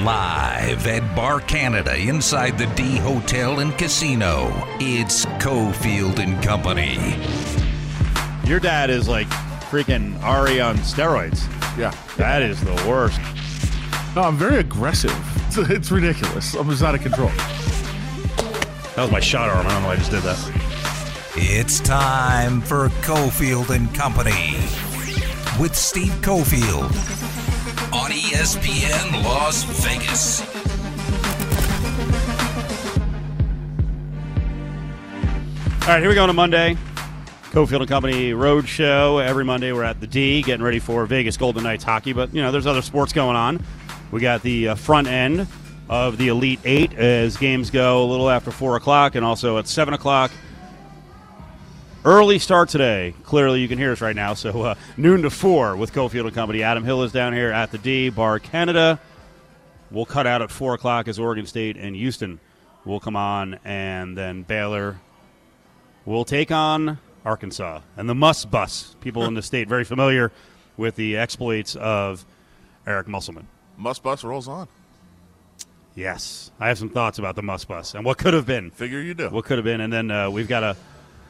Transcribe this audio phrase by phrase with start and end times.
[0.00, 4.50] Live at Bar Canada inside the D Hotel and Casino,
[4.80, 6.96] it's Cofield and Company.
[8.48, 9.28] Your dad is like
[9.70, 11.46] freaking Ari on steroids.
[11.76, 11.94] Yeah.
[12.16, 13.20] That is the worst.
[14.16, 15.14] No, I'm very aggressive.
[15.46, 16.54] It's, it's ridiculous.
[16.54, 17.28] I'm just out of control.
[18.96, 19.66] That was my shot arm.
[19.66, 21.32] I don't know why I just did that.
[21.36, 24.56] It's time for Cofield and Company
[25.60, 26.90] with Steve Cofield
[27.21, 27.21] on
[28.32, 30.40] ESPN Las Vegas.
[35.82, 36.78] All right, here we go on a Monday.
[37.50, 39.18] Cofield and Company Road Show.
[39.18, 42.14] Every Monday we're at the D getting ready for Vegas Golden Knights hockey.
[42.14, 43.62] But, you know, there's other sports going on.
[44.10, 45.46] We got the uh, front end
[45.90, 49.68] of the Elite Eight as games go a little after 4 o'clock and also at
[49.68, 50.30] 7 o'clock.
[52.04, 53.14] Early start today.
[53.22, 54.34] Clearly, you can hear us right now.
[54.34, 56.64] So, uh, noon to 4 with Cofield and Company.
[56.64, 58.98] Adam Hill is down here at the D, Bar Canada.
[59.88, 62.40] We'll cut out at 4 o'clock as Oregon State and Houston
[62.84, 64.98] will come on, and then Baylor
[66.04, 68.96] will take on Arkansas and the Must Bus.
[69.00, 70.32] People in the state very familiar
[70.76, 72.24] with the exploits of
[72.84, 73.46] Eric Musselman.
[73.76, 74.66] Must bus rolls on.
[75.94, 78.72] Yes, I have some thoughts about the Must Bus and what could have been.
[78.72, 79.28] Figure you do.
[79.28, 80.76] What could have been, and then uh, we've got a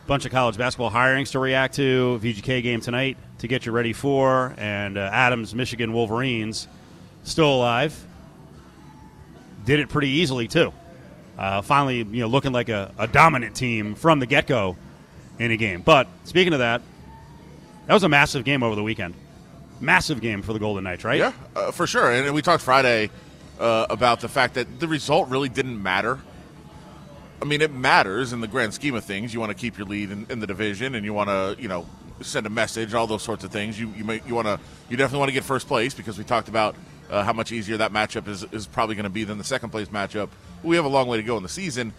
[0.07, 2.19] bunch of college basketball hirings to react to.
[2.23, 6.69] VGK game tonight to get you ready for, and uh, Adams Michigan Wolverines
[7.23, 8.07] still alive.
[9.65, 10.73] Did it pretty easily too.
[11.39, 14.77] Uh, finally, you know, looking like a, a dominant team from the get go
[15.39, 15.81] in a game.
[15.81, 16.83] But speaking of that,
[17.87, 19.15] that was a massive game over the weekend.
[19.81, 21.19] Massive game for the Golden Knights, right?
[21.19, 22.13] Yeah, uh, for sure.
[22.13, 23.11] And we talked Friday
[23.59, 26.21] uh, about the fact that the result really didn't matter.
[27.43, 29.35] I mean, it matters in the grand scheme of things.
[29.35, 31.67] You want to keep your lead in, in the division, and you want to, you
[31.67, 31.87] know,
[32.21, 33.81] send a message, all those sorts of things.
[33.81, 36.23] You you, may, you want to, you definitely want to get first place because we
[36.23, 36.77] talked about
[37.11, 39.71] uh, how much easier that matchup is is probably going to be than the second
[39.71, 40.29] place matchup.
[40.63, 41.93] We have a long way to go in the season.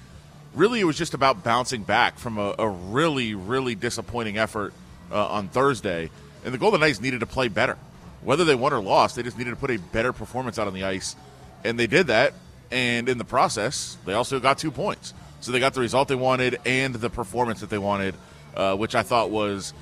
[0.55, 4.73] Really, it was just about bouncing back from a, a really, really disappointing effort
[5.11, 6.09] uh, on Thursday,
[6.45, 7.77] and the Golden Knights needed to play better.
[8.21, 10.73] Whether they won or lost, they just needed to put a better performance out on
[10.73, 11.17] the ice,
[11.65, 12.33] and they did that.
[12.71, 15.13] And in the process, they also got two points.
[15.43, 18.15] So they got the result they wanted and the performance that they wanted,
[18.55, 19.73] uh, which I thought was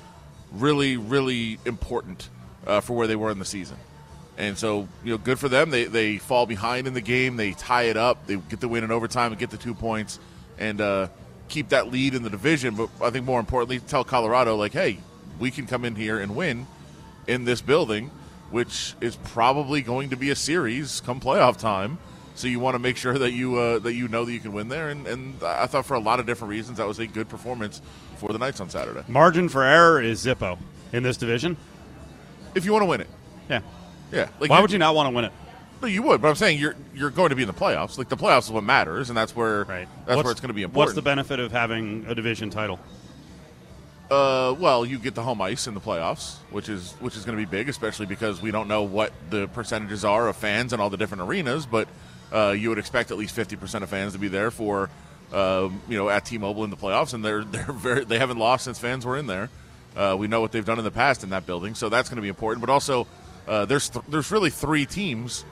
[0.50, 2.28] really, really important
[2.66, 3.76] uh, for where they were in the season.
[4.36, 5.70] And so, you know, good for them.
[5.70, 7.36] They, they fall behind in the game.
[7.36, 8.26] They tie it up.
[8.26, 10.18] They get the win in overtime and get the two points
[10.58, 11.06] and uh,
[11.48, 12.74] keep that lead in the division.
[12.74, 14.98] But I think more importantly, tell Colorado, like, hey,
[15.38, 16.66] we can come in here and win
[17.28, 18.10] in this building,
[18.50, 21.98] which is probably going to be a series come playoff time.
[22.34, 24.52] So you want to make sure that you uh, that you know that you can
[24.52, 27.06] win there, and, and I thought for a lot of different reasons that was a
[27.06, 27.82] good performance
[28.16, 29.02] for the Knights on Saturday.
[29.06, 30.58] Margin for error is Zippo
[30.92, 31.56] in this division.
[32.54, 33.08] If you want to win it,
[33.50, 33.60] Yeah.
[34.10, 34.28] yeah.
[34.40, 35.32] Like Why would you not want to win it?
[35.82, 37.98] No, you would, but I'm saying you're you're going to be in the playoffs.
[37.98, 39.88] Like the playoffs is what matters, and that's where Right.
[40.06, 40.76] that's What's- where it's going to be important.
[40.88, 42.78] What's the benefit of having a division title?
[44.10, 47.36] Uh, well, you get the home ice in the playoffs, which is which is going
[47.36, 50.80] to be big, especially because we don't know what the percentages are of fans in
[50.80, 51.64] all the different arenas.
[51.66, 51.88] But
[52.32, 54.90] uh, you would expect at least fifty percent of fans to be there for,
[55.32, 58.64] uh, you know, at T-Mobile in the playoffs, and they're they're very they haven't lost
[58.64, 59.50] since fans were in there.
[59.96, 62.16] Uh, we know what they've done in the past in that building, so that's going
[62.16, 62.64] to be important.
[62.64, 63.06] But also,
[63.46, 65.44] uh, there's th- there's really three teams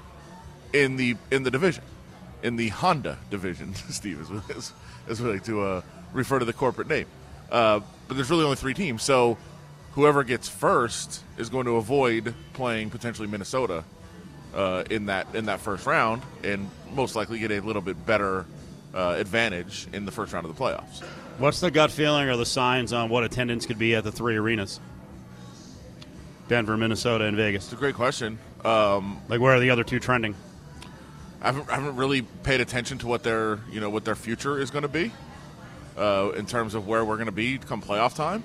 [0.72, 1.84] in the in the division,
[2.42, 3.74] in the Honda division.
[3.90, 4.72] Steve is is,
[5.08, 5.82] is like to uh,
[6.12, 7.06] refer to the corporate name.
[7.50, 9.36] Uh, but there's really only three teams, so
[9.92, 13.84] whoever gets first is going to avoid playing potentially Minnesota
[14.54, 18.46] uh, in that in that first round, and most likely get a little bit better
[18.94, 21.02] uh, advantage in the first round of the playoffs.
[21.38, 24.36] What's the gut feeling or the signs on what attendance could be at the three
[24.36, 24.80] arenas?
[26.48, 27.64] Denver, Minnesota, and Vegas.
[27.64, 28.38] It's a great question.
[28.64, 30.34] Um, Like, where are the other two trending?
[31.40, 34.58] I haven't, I haven't really paid attention to what their you know what their future
[34.58, 35.12] is going to be
[35.96, 38.42] uh, in terms of where we're going to be come playoff time.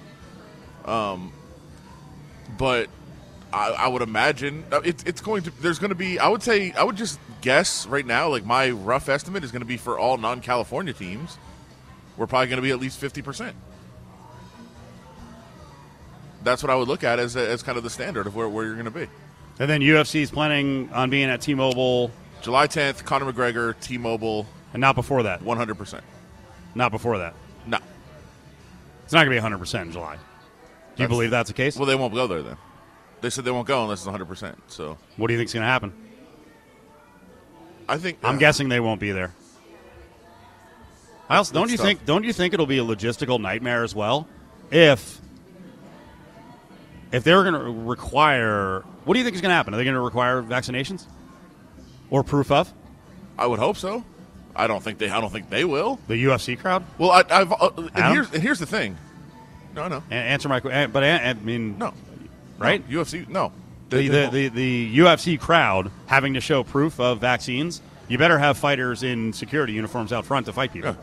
[0.85, 1.33] Um,
[2.57, 2.89] but
[3.55, 6.43] I, I would imagine uh, it's it's going to there's going to be I would
[6.43, 9.77] say I would just guess right now like my rough estimate is going to be
[9.77, 11.37] for all non-California teams
[12.17, 13.55] we're probably going to be at least fifty percent.
[16.43, 18.65] That's what I would look at as, as kind of the standard of where, where
[18.65, 19.07] you're going to be.
[19.57, 22.11] And then UFC is planning on being at T-Mobile,
[22.43, 25.41] July 10th, Conor McGregor, T-Mobile, and not before that.
[25.41, 26.01] 100%.
[26.75, 27.33] Not before that.
[27.65, 27.79] No.
[29.05, 30.17] It's not going to be 100 percent in July.
[30.95, 31.77] Do you believe that's the case?
[31.77, 32.57] Well, they won't go there then.
[33.25, 34.53] They said they won't go unless it's 100%.
[34.67, 35.91] So what do you think's going to happen?
[37.89, 39.33] I think I'm uh, guessing they won't be there.
[41.27, 41.85] I also, don't That's you tough.
[41.87, 42.05] think?
[42.05, 44.27] Don't you think it'll be a logistical nightmare as well?
[44.69, 45.19] If
[47.11, 49.73] if they're going to require, what do you think is going to happen?
[49.73, 51.07] Are they going to require vaccinations?
[52.11, 52.71] or proof of
[53.39, 54.03] I would hope so.
[54.55, 55.09] I don't think they.
[55.09, 55.99] I don't think they will.
[56.07, 56.85] the UFC crowd?
[56.99, 57.51] Well, I, I've.
[57.51, 58.13] Uh, and Adam?
[58.13, 58.99] here's and here's the thing.
[59.73, 60.91] No, no, A- answer my question.
[60.91, 61.91] But I, I mean, no.
[62.57, 62.87] Right?
[62.89, 63.27] No, UFC.
[63.27, 63.51] No.
[63.89, 68.57] the, the, the, the UFC crowd having to show proof of vaccines, you better have
[68.57, 70.95] fighters in security uniforms out front to fight people.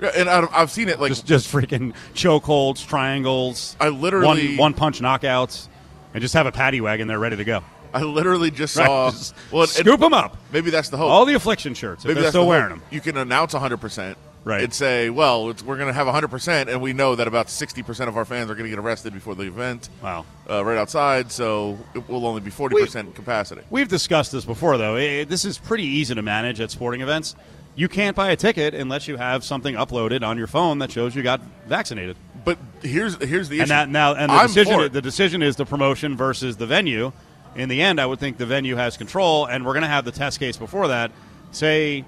[0.00, 4.56] Yeah, and I've, I've seen it like Just just freaking chokeholds, triangles, I literally- one
[4.56, 5.66] one punch knockouts,
[6.14, 7.62] and just have a paddy wagon there ready to go.
[7.92, 8.86] I literally just Right?
[8.86, 9.10] saw.
[9.10, 10.36] Just well, scoop them up.
[10.52, 11.10] maybe that's the hope.
[11.10, 12.78] All the affliction shirts maybe they're that's still the wearing hope.
[12.80, 12.88] them.
[12.90, 14.18] You can announce 100 percent.
[14.48, 14.64] Right.
[14.64, 17.50] And say, well, it's, we're going to have 100 percent, and we know that about
[17.50, 19.90] 60 percent of our fans are going to get arrested before the event.
[20.02, 20.24] Wow.
[20.48, 23.60] Uh, right outside, so it will only be 40 percent capacity.
[23.68, 24.94] We've discussed this before, though.
[24.94, 27.36] Eh, this is pretty easy to manage at sporting events.
[27.74, 31.14] You can't buy a ticket unless you have something uploaded on your phone that shows
[31.14, 32.16] you got vaccinated.
[32.42, 33.62] But here's here's the issue.
[33.64, 37.12] and that now and the I'm decision the decision is the promotion versus the venue.
[37.54, 40.06] In the end, I would think the venue has control, and we're going to have
[40.06, 41.10] the test case before that.
[41.50, 42.06] Say,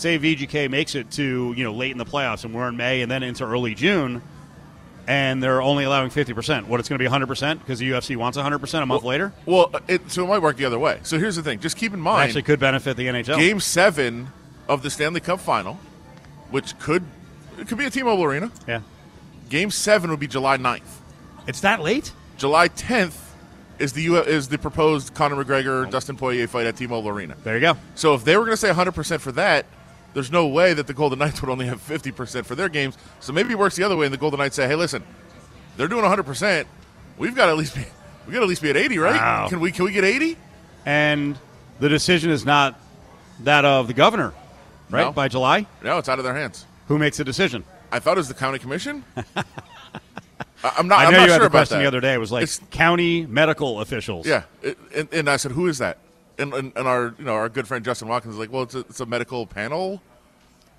[0.00, 3.02] say VGK makes it to you know late in the playoffs, and we're in May,
[3.02, 4.22] and then into early June,
[5.06, 6.66] and they're only allowing fifty percent.
[6.68, 9.04] What it's going to be hundred percent because the UFC wants hundred percent a month
[9.04, 9.32] later.
[9.46, 11.00] Well, uh, it, so it might work the other way.
[11.02, 13.36] So here's the thing: just keep in It mind, actually could benefit the NHL.
[13.38, 14.28] Game Seven
[14.68, 15.78] of the Stanley Cup Final,
[16.50, 17.02] which could
[17.58, 18.50] it could be a T-Mobile Arena.
[18.66, 18.80] Yeah,
[19.48, 20.82] Game Seven would be July 9th.
[21.46, 22.12] it's that late.
[22.38, 23.18] July 10th
[23.78, 27.36] is the U- is the proposed Conor McGregor Dustin Poirier fight at T-Mobile Arena.
[27.44, 27.76] There you go.
[27.94, 29.66] So if they were going to say 100% for that,
[30.14, 32.96] there's no way that the Golden Knights would only have 50% for their games.
[33.20, 35.02] So maybe it works the other way, and the Golden Knights say, "Hey, listen,
[35.76, 36.66] they're doing 100%.
[37.18, 37.84] We've got to at least be
[38.26, 39.14] we got to at least be at 80, right?
[39.20, 39.48] Wow.
[39.48, 40.36] Can we can we get 80?
[40.86, 41.38] And
[41.80, 42.78] the decision is not
[43.40, 44.32] that of the governor,
[44.90, 45.04] right?
[45.06, 45.12] No.
[45.12, 46.66] By July, No, it's out of their hands.
[46.88, 47.64] who makes the decision?
[47.92, 49.04] I thought it was the county commission.
[50.62, 50.98] I'm not.
[51.00, 51.82] I I'm know not you had sure the question that.
[51.82, 52.12] the other day.
[52.14, 54.26] It was like It's- county medical officials.
[54.26, 55.96] Yeah, it, and, and I said, "Who is that?"
[56.40, 58.74] And, and, and our you know our good friend Justin Watkins is like, "Well, it's
[58.74, 60.02] a, it's a medical panel.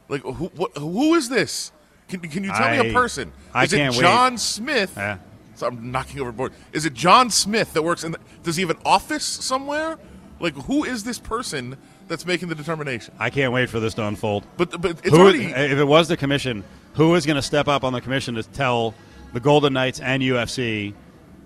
[0.09, 1.71] Like, who what, who is this?
[2.09, 3.31] Can, can you tell me a person?
[3.53, 4.03] I is can't it wait.
[4.03, 4.93] John Smith?
[4.97, 5.17] Yeah.
[5.55, 6.53] So I'm knocking overboard.
[6.73, 8.11] Is it John Smith that works in?
[8.11, 9.97] The, does he have an office somewhere?
[10.39, 13.13] Like, who is this person that's making the determination?
[13.19, 14.43] I can't wait for this to unfold.
[14.57, 16.63] But but it's Who, already if it was the commission,
[16.95, 18.93] who is going to step up on the commission to tell
[19.33, 20.93] the Golden Knights and UFC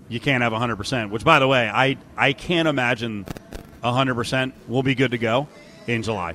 [0.08, 1.10] you can't have 100%?
[1.10, 3.26] Which, by the way, I, I can't imagine
[3.92, 5.48] 100% will be good to go
[5.86, 6.34] in July.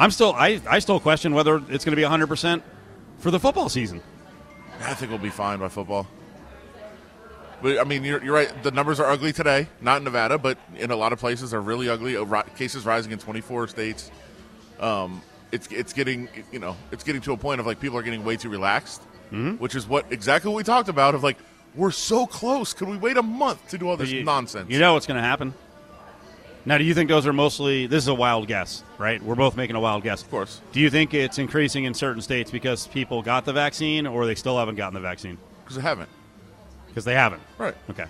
[0.00, 2.62] I'm still I, I still question whether it's going to be 100%
[3.18, 4.00] for the football season.
[4.80, 6.06] I think we'll be fine by football.
[7.62, 8.50] But I mean, you're, you're right.
[8.64, 11.60] The numbers are ugly today, not in Nevada, but in a lot of places are
[11.60, 12.16] really ugly.
[12.56, 14.10] Cases rising in 24 states.
[14.80, 15.22] Um,
[15.52, 18.24] it's it's getting you know it's getting to a point of like people are getting
[18.24, 21.14] way too relaxed, which is what exactly what we talked about.
[21.14, 21.38] Of like
[21.76, 22.72] we're so close.
[22.74, 24.68] Could we wait a month to do all this You- nonsense?
[24.68, 25.54] You know what's going to happen.
[26.64, 27.86] Now, do you think those are mostly?
[27.86, 29.20] This is a wild guess, right?
[29.22, 30.22] We're both making a wild guess.
[30.22, 30.60] Of course.
[30.72, 34.36] Do you think it's increasing in certain states because people got the vaccine, or they
[34.36, 36.08] still haven't gotten the vaccine because I haven't.
[36.86, 37.42] because they haven't?
[37.58, 38.04] Right, Okay.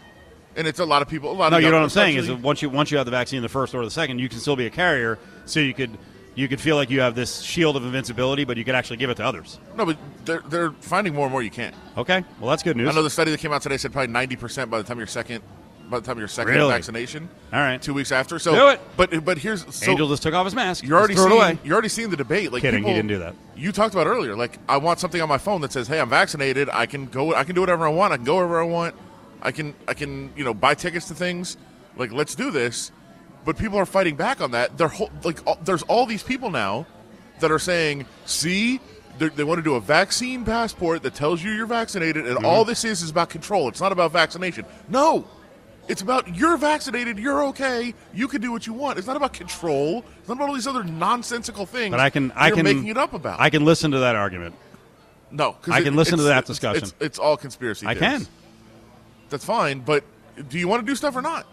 [0.57, 1.31] and it's a lot of people.
[1.31, 2.99] A lot No, of you know what I'm saying is that once you once you
[2.99, 5.59] have the vaccine, the first or the second, you can still be a carrier, so
[5.61, 5.97] you could
[6.35, 9.09] you could feel like you have this shield of invincibility, but you could actually give
[9.11, 9.59] it to others.
[9.77, 9.97] no, but
[10.27, 11.75] they're they're finding more and more you can't.
[11.97, 12.89] Okay, well that's good news.
[12.91, 14.99] I know the study that came out today said probably 90 percent by the time
[14.99, 15.43] you're second,
[15.93, 16.73] by the time you're second Really?
[16.73, 17.29] vaccination.
[17.53, 18.41] All right, two weeks after.
[18.41, 18.81] So Do it.
[18.97, 20.83] But but here's so Angel just took off his mask.
[20.85, 21.59] you're already Just seeing it away.
[21.63, 22.53] you're already seeing the debate.
[22.53, 23.35] Like Kidding, he people- didn't do that.
[23.55, 24.35] You talked about earlier.
[24.35, 26.69] Like I want something on my phone that says, "Hey, I'm vaccinated.
[26.73, 27.35] I can go.
[27.35, 28.13] I can do whatever I want.
[28.13, 28.97] I can go wherever I want.
[29.43, 31.57] I can I can you know buy tickets to things.
[31.97, 32.91] Like let's do this."
[33.45, 34.79] But people are fighting back on that.
[34.79, 36.87] They're whole, like all, there's all these people now
[37.41, 38.81] that are saying, "See."
[39.19, 42.47] They're, they want to do a vaccine passport that tells you you're vaccinated, and Mm-hmm.
[42.47, 43.69] all this is is about control.
[43.69, 44.65] It's not about vaccination.
[44.89, 45.27] No,
[45.93, 48.97] it's about you're vaccinated, you're okay, you can do what you want.
[48.99, 50.03] It's not about control.
[50.19, 51.91] It's not about all these other nonsensical things.
[51.91, 53.39] But I can I can making it up about.
[53.39, 54.55] I can listen to that argument.
[55.31, 56.85] No, I can listen to that it's- discussion.
[56.85, 57.87] It's, it's all conspiracy.
[57.87, 58.25] I theories.
[58.25, 58.27] can.
[59.29, 60.03] That's fine, but
[60.49, 61.47] do you want to do stuff or not?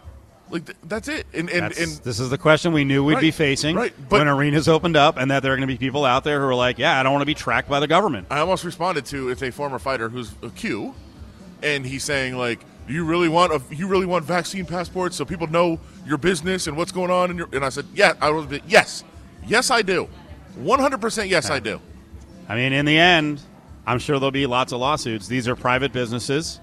[0.48, 1.26] Like th- that's it.
[1.34, 4.20] And and, That's- and this is the question we knew we'd be facing right, but-
[4.20, 6.46] when arenas opened up, and that there are going to be people out there who
[6.46, 9.04] are like, "Yeah, I don't want to be tracked by the government." I almost responded
[9.06, 10.94] to it's a former fighter who's a Q,
[11.62, 15.24] and he's saying like, "Do you really want a you really want vaccine passports so
[15.24, 18.30] people know your business and what's going on?" And, your, and I said, "Yeah, I
[18.30, 19.04] was yes,
[19.46, 20.08] yes, I do,
[20.56, 21.80] one hundred percent, yes, I do."
[22.48, 23.40] I mean, in the end,
[23.86, 25.28] I'm sure there'll be lots of lawsuits.
[25.28, 26.58] These are private businesses.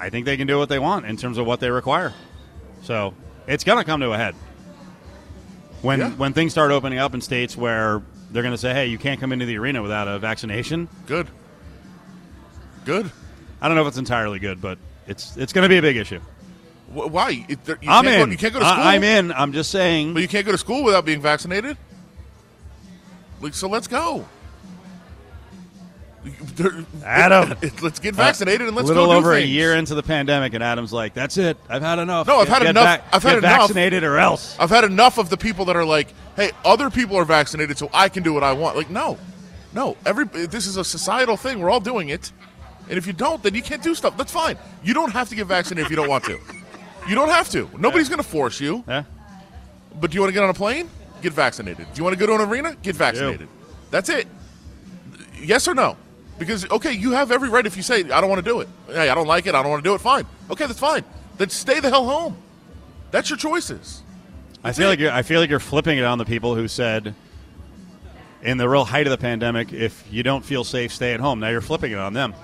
[0.00, 2.12] I think they can do what they want in terms of what they require.
[2.82, 3.14] So
[3.46, 4.34] it's going to come to a head
[5.80, 6.10] when Yeah.
[6.10, 8.02] when things start opening up in states where
[8.32, 11.28] they're going to say, "Hey, you can't come into the arena without a vaccination." Good,
[12.84, 13.12] good.
[13.62, 15.96] I don't know if it's entirely good, but it's it's going to be a big
[15.96, 16.20] issue.
[16.92, 17.30] Wh- Why?
[17.30, 17.56] You
[17.88, 18.24] I'm can't in.
[18.26, 18.82] Go, you can't go to school.
[18.82, 19.32] I, am in.
[19.32, 20.14] I'm just saying.
[20.14, 21.76] But you can't go to school without being vaccinated.
[23.40, 24.26] Like, so let's go.
[26.56, 27.50] There- Adam.
[27.82, 29.50] let's get uh, vaccinated and let's a little go do over a things.
[29.50, 31.58] year into the pandemic, and Adam's like, "That's it.
[31.68, 32.26] I've had enough.
[32.26, 32.84] No, I've had enough.
[32.84, 33.60] vac- I've had get enough.
[33.60, 37.16] vaccinated or else." I've had enough of the people that are like, "Hey, other people
[37.18, 39.18] are vaccinated, so I can do what I want." Like, no,
[39.74, 39.98] no.
[40.06, 41.60] Every this is a societal thing.
[41.60, 42.32] We're all doing it,
[42.88, 44.16] and if you don't, then you can't do stuff.
[44.16, 44.56] That's fine.
[44.82, 46.38] You don't have to get vaccinated if you don't want to.
[47.08, 47.68] You don't have to.
[47.78, 48.84] Nobody's going to force you.
[48.86, 49.04] Yeah.
[50.00, 50.88] But do you want to get on a plane?
[51.22, 51.86] Get vaccinated.
[51.92, 52.76] Do you want to go to an arena?
[52.82, 53.48] Get vaccinated.
[53.90, 54.26] That's it.
[55.40, 55.96] Yes or no?
[56.38, 58.68] Because okay, you have every right if you say I don't want to do it.
[58.88, 59.54] Hey, I don't like it.
[59.54, 60.00] I don't want to do it.
[60.00, 60.26] Fine.
[60.50, 61.04] Okay, that's fine.
[61.38, 62.36] Then stay the hell home.
[63.10, 64.02] That's your choices.
[64.64, 67.14] I feel like you're, I feel like you're flipping it on the people who said,
[68.42, 71.38] in the real height of the pandemic, if you don't feel safe, stay at home.
[71.40, 72.34] Now you're flipping it on them.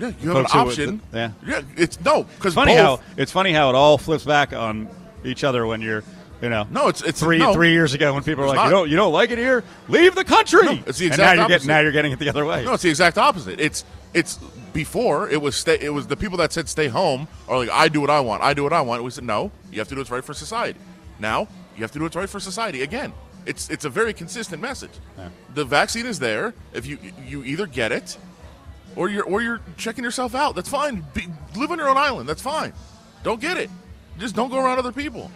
[0.00, 1.00] Yeah, you have an would- option.
[1.12, 1.30] yeah.
[1.46, 1.60] yeah.
[1.76, 3.00] It's no because Funny both.
[3.00, 4.88] how it's funny how it all flips back on
[5.24, 6.02] each other when you're,
[6.40, 7.52] you know, No, it's it's three no.
[7.52, 8.70] three years ago when people were like, you not.
[8.70, 10.62] don't you don't like it here, leave the country.
[10.64, 11.48] No, it's the and exact now you're opposite.
[11.58, 12.64] getting now you're getting it the other way.
[12.64, 13.60] No, it's the exact opposite.
[13.60, 14.38] It's it's
[14.72, 15.78] before it was stay.
[15.80, 18.42] It was the people that said stay home are like I do what I want.
[18.42, 19.02] I do what I want.
[19.04, 19.50] We said no.
[19.70, 20.78] You have to do what's right for society.
[21.18, 23.12] Now you have to do what's right for society again.
[23.46, 24.92] It's it's a very consistent message.
[25.54, 26.54] The vaccine is there.
[26.72, 28.16] If you you either get it,
[28.96, 30.54] or you're or you're checking yourself out.
[30.54, 31.04] That's fine.
[31.14, 32.28] Be, live on your own island.
[32.28, 32.72] That's fine.
[33.22, 33.70] Don't get it.
[34.18, 35.30] Just don't go around other people.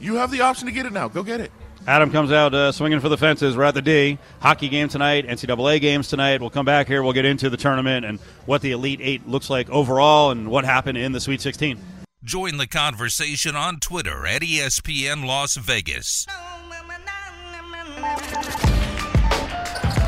[0.00, 1.08] You have the option to get it now.
[1.08, 1.52] Go get it.
[1.86, 3.56] Adam comes out uh, swinging for the fences.
[3.56, 4.18] We're at the D.
[4.40, 6.40] Hockey game tonight, NCAA games tonight.
[6.40, 7.02] We'll come back here.
[7.02, 10.64] We'll get into the tournament and what the Elite Eight looks like overall and what
[10.64, 11.78] happened in the Sweet 16.
[12.22, 16.26] Join the conversation on Twitter at ESPN Las Vegas.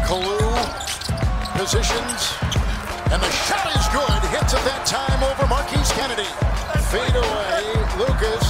[0.05, 0.53] Kalu
[1.57, 2.52] positions,
[3.13, 4.21] and the shot is good.
[4.33, 6.29] Hits at that time over Marquise Kennedy.
[6.89, 7.61] Fade away,
[8.01, 8.45] Lucas.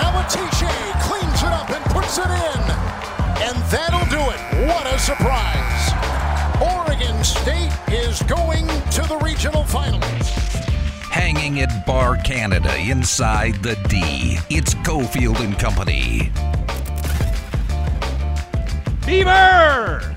[0.00, 0.72] Alatishe
[1.04, 2.62] cleans it up and puts it in.
[3.44, 4.40] And that'll do it.
[4.66, 5.92] What a surprise.
[6.58, 10.28] Oregon State is going to the regional finals.
[11.10, 14.38] Hanging at Bar Canada inside the D.
[14.48, 16.30] It's Cofield and Company.
[19.04, 20.16] Beaver!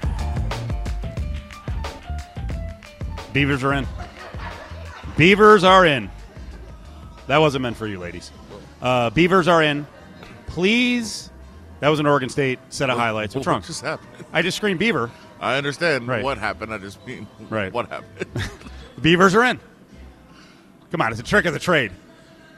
[3.35, 3.85] Beavers are in.
[5.17, 6.09] Beavers are in.
[7.27, 8.31] That wasn't meant for you, ladies.
[8.81, 9.85] Uh, Beavers are in.
[10.47, 11.29] Please.
[11.81, 13.35] That was an Oregon State set of highlights.
[13.35, 13.57] What's wrong?
[13.57, 14.07] What just happened?
[14.31, 15.11] I just screamed Beaver.
[15.41, 16.23] I understand Right.
[16.23, 16.73] what happened.
[16.73, 17.73] I just mean Right.
[17.73, 18.25] what happened.
[19.01, 19.59] Beavers are in.
[20.91, 21.91] Come on, it's a trick of the trade.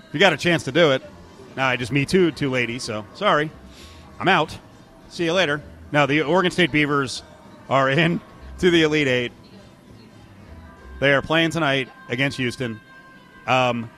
[0.10, 1.02] If you got a chance to do it.
[1.56, 3.50] Now, I just me too, two ladies, so sorry.
[4.20, 4.56] I'm out.
[5.10, 5.60] See you later.
[5.92, 7.24] Now, the Oregon State Beavers
[7.68, 8.22] are in
[8.60, 9.32] to the Elite Eight.
[11.00, 12.80] They are playing tonight against Houston.
[13.46, 13.90] Um,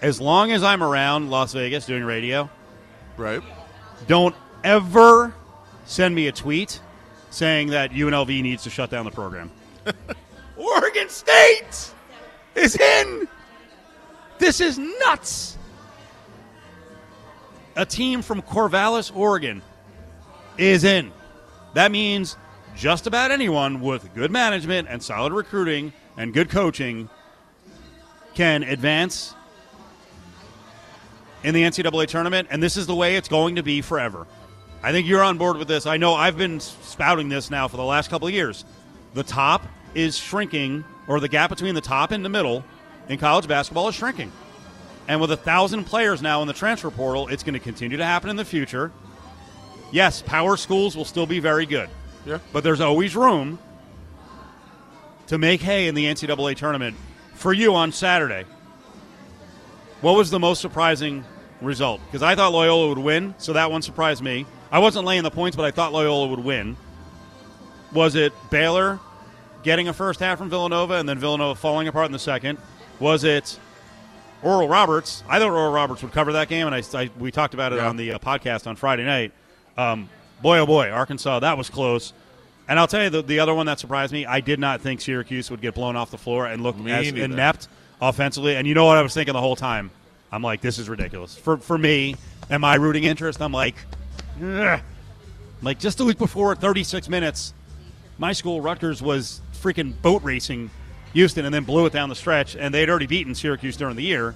[0.00, 2.48] as long as I'm around Las Vegas doing radio,
[3.16, 3.42] right.
[4.06, 5.34] don't ever
[5.86, 6.80] send me a tweet
[7.30, 9.50] saying that UNLV needs to shut down the program.
[10.56, 11.92] Oregon State
[12.54, 13.28] is in.
[14.38, 15.58] This is nuts.
[17.76, 19.62] A team from Corvallis, Oregon
[20.56, 21.12] is in.
[21.74, 22.36] That means
[22.76, 27.08] just about anyone with good management and solid recruiting and good coaching
[28.34, 29.34] can advance
[31.42, 34.26] in the NCAA tournament, and this is the way it's going to be forever.
[34.82, 35.86] I think you're on board with this.
[35.86, 38.64] I know I've been spouting this now for the last couple of years.
[39.14, 42.64] The top is shrinking, or the gap between the top and the middle
[43.08, 44.30] in college basketball is shrinking.
[45.08, 48.04] And with a thousand players now in the transfer portal, it's going to continue to
[48.04, 48.92] happen in the future.
[49.90, 51.88] Yes, power schools will still be very good,
[52.28, 52.38] Yeah.
[52.52, 53.58] but there's always room
[55.28, 56.96] to make hay in the NCAA tournament
[57.34, 58.44] for you on Saturday.
[60.00, 61.24] What was the most surprising
[61.60, 62.00] result?
[62.06, 64.46] Because I thought Loyola would win, so that one surprised me.
[64.70, 66.76] I wasn't laying the points, but I thought Loyola would win.
[67.92, 69.00] Was it Baylor
[69.62, 72.58] getting a first half from Villanova and then Villanova falling apart in the second?
[73.00, 73.58] Was it
[74.42, 75.24] Oral Roberts?
[75.28, 77.76] I thought Oral Roberts would cover that game, and I, I- we talked about it
[77.76, 77.88] Yeah.
[77.88, 79.32] on the uh, podcast on Friday night.
[79.76, 80.08] Um,
[80.42, 82.12] boy, oh boy, Arkansas, that was close.
[82.68, 84.26] And I'll tell you the, the other one that surprised me.
[84.26, 87.12] I did not think Syracuse would get blown off the floor and look Me as
[87.12, 87.24] neither.
[87.24, 87.66] inept
[88.00, 88.56] offensively.
[88.56, 89.90] And you know what I was thinking the whole time?
[90.30, 91.34] I'm like, this is ridiculous.
[91.36, 92.16] For for me
[92.50, 93.74] and my rooting interest, I'm like,
[94.42, 94.80] Ugh.
[95.62, 97.54] like just the week before, 36 minutes,
[98.18, 100.70] my school Rutgers was freaking boat racing
[101.14, 104.02] Houston and then blew it down the stretch, and they'd already beaten Syracuse during the
[104.02, 104.34] year.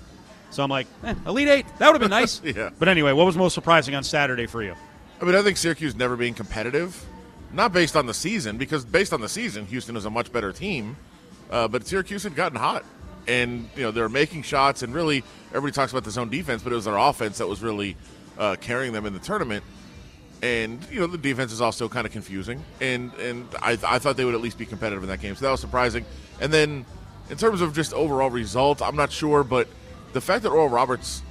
[0.50, 2.40] So I'm like, eh, Elite Eight, that would have been nice.
[2.42, 2.70] Yeah.
[2.78, 4.74] But anyway, what was most surprising on Saturday for you?
[5.22, 7.06] I mean, I think Syracuse never being competitive,
[7.52, 10.52] not based on the season, because based on the season, Houston is a much better
[10.52, 10.96] team.
[11.48, 12.84] Uh, but Syracuse had gotten hot.
[13.28, 16.72] and you know they're making shots, and really everybody talks about the zone defense, but
[16.72, 17.96] it was their offense that was really
[18.36, 19.62] uh, carrying them in the tournament.
[20.42, 24.16] And you know the defense is also kind of confusing, and and I, I thought
[24.16, 26.04] they would at least be competitive in that game, so that was surprising.
[26.40, 26.84] And then
[27.30, 29.68] in terms of just overall result, I'm not sure, but
[30.14, 31.22] the fact that Oral Roberts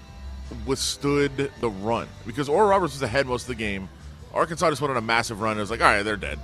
[0.66, 3.90] withstood the run because Oral Roberts was ahead most of the game.
[4.34, 5.58] Arkansas just went on a massive run.
[5.58, 6.40] It was like, all right, they're dead.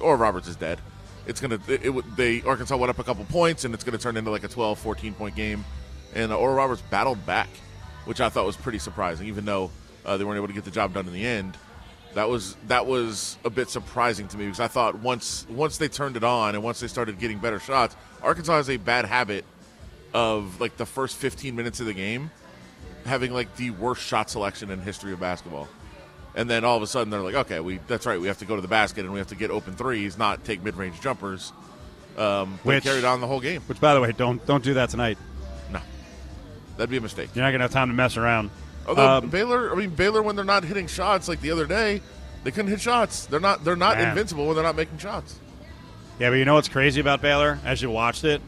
[0.00, 0.78] Oral Roberts is dead.
[1.26, 1.58] It's gonna.
[1.68, 4.44] It, it, they Arkansas went up a couple points, and it's gonna turn into like
[4.44, 5.64] a 12, 14 point game.
[6.14, 7.48] And uh, Oral Roberts battled back,
[8.04, 9.70] which I thought was pretty surprising, even though
[10.04, 11.56] uh, they weren't able to get the job done in the end.
[12.14, 15.88] That was that was a bit surprising to me because I thought once once they
[15.88, 19.44] turned it on and once they started getting better shots, Arkansas has a bad habit
[20.12, 22.30] of like the first 15 minutes of the game
[23.04, 25.68] having like the worst shot selection in history of basketball.
[26.34, 28.44] And then all of a sudden they're like, okay, we that's right, we have to
[28.46, 31.00] go to the basket and we have to get open threes, not take mid range
[31.00, 31.52] jumpers.
[32.16, 33.60] Um, Which- carried on the whole game.
[33.62, 35.18] Which, by the way, don't don't do that tonight.
[35.70, 35.80] No,
[36.76, 37.30] that'd be a mistake.
[37.34, 38.50] You're not gonna have time to mess around.
[38.86, 42.00] Although Um, Baylor, I mean Baylor, when they're not hitting shots like the other day,
[42.44, 43.26] they couldn't hit shots.
[43.26, 44.08] They're not they're not Man.
[44.08, 45.36] invincible when they're not making shots.
[46.18, 48.40] Yeah, but you know what's crazy about Baylor as you watched it?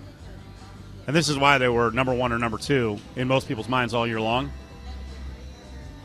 [1.07, 3.95] And this is why they were number one or number two in most people's minds
[3.95, 4.51] all year long.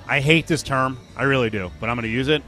[0.08, 0.98] I hate this term.
[1.16, 1.72] I really do.
[1.80, 2.44] But I'm going to use it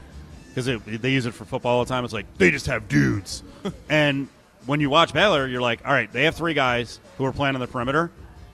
[0.48, 2.04] because they use it for football all the time.
[2.04, 3.42] It's like, they just have dudes.
[3.88, 4.28] and
[4.66, 7.54] when you watch Baylor, you're like, all right, they have three guys who are playing
[7.54, 8.10] on the perimeter.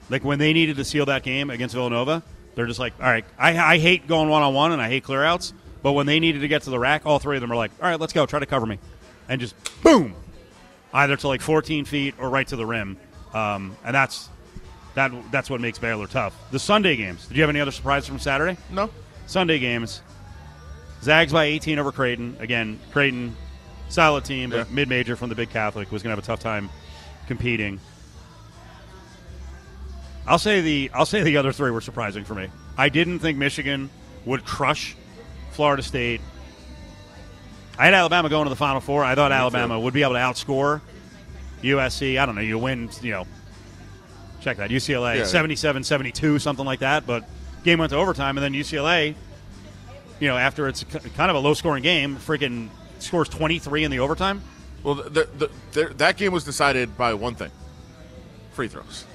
[0.09, 2.23] Like when they needed to seal that game against Villanova,
[2.55, 5.03] they're just like, all right, I, I hate going one on one and I hate
[5.03, 5.53] clearouts.
[5.81, 7.71] But when they needed to get to the rack, all three of them are like,
[7.81, 8.25] all right, let's go.
[8.25, 8.79] Try to cover me.
[9.27, 10.15] And just boom,
[10.93, 12.97] either to like 14 feet or right to the rim.
[13.33, 14.29] Um, and that's
[14.95, 15.11] that.
[15.31, 16.35] That's what makes Baylor tough.
[16.51, 17.27] The Sunday games.
[17.27, 18.57] Did you have any other surprises from Saturday?
[18.71, 18.89] No,
[19.27, 20.01] Sunday games.
[21.01, 22.35] Zags by 18 over Creighton.
[22.39, 23.35] Again, Creighton,
[23.87, 24.73] solid team, but Yeah.
[24.75, 26.69] mid-major from the Big Catholic was going to have a tough time
[27.27, 27.79] competing.
[30.27, 32.47] I'll say the I'll say the other three were surprising for me.
[32.77, 33.89] I didn't think Michigan
[34.25, 34.95] would crush
[35.51, 36.21] Florida State.
[37.77, 39.03] I had Alabama going to the Final Four.
[39.03, 39.79] I thought Me Alabama too.
[39.81, 40.81] would be able to outscore
[41.61, 42.19] USC.
[42.19, 42.41] I don't know.
[42.41, 43.27] You win, you know,
[44.41, 44.69] check that.
[44.69, 45.25] UCLA Yeah.
[45.25, 47.05] 77 72, something like that.
[47.05, 47.23] But
[47.63, 49.15] game went to overtime, and then UCLA,
[50.19, 52.69] you know, after it's kind of a low scoring game, freaking
[52.99, 54.41] scores 23 in the overtime.
[54.83, 57.51] Well, the, the, the, that game was decided by one thing:
[58.53, 59.05] free throws.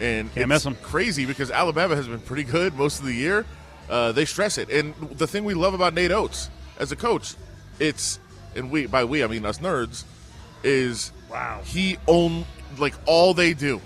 [0.00, 0.74] And Can't it's miss 'em.
[0.76, 3.44] Crazy because Alabama has been pretty good most of the year.
[3.90, 7.34] Uh, they stress it, and the thing we love about Nate Oats as a coach,
[7.78, 8.18] it's
[8.54, 10.04] and we by we I mean us nerds,
[10.62, 11.62] is Wow.
[11.64, 12.44] he own
[12.78, 13.80] like all they do: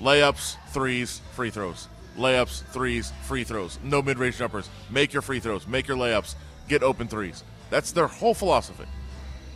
[0.00, 3.78] layups, threes, free throws, layups, threes, free throws.
[3.82, 4.68] No mid-range jumpers.
[4.90, 5.66] Make your free throws.
[5.66, 6.34] Make your layups.
[6.68, 7.44] Get open threes.
[7.70, 8.84] That's their whole philosophy.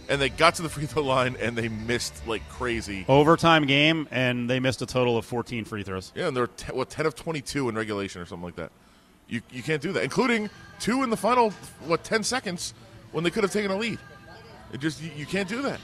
[0.08, 3.04] And they got to the free throw line and they missed like crazy.
[3.08, 6.12] Overtime game, and they missed a total of 14 free throws.
[6.14, 8.70] Yeah, and they're te- what ten of twenty-two in regulation or something like that.
[9.28, 11.50] You you can't do that, including two in the final
[11.86, 12.74] what ten seconds
[13.12, 13.98] when they could have taken a lead.
[14.72, 15.80] It just you, you can't do that.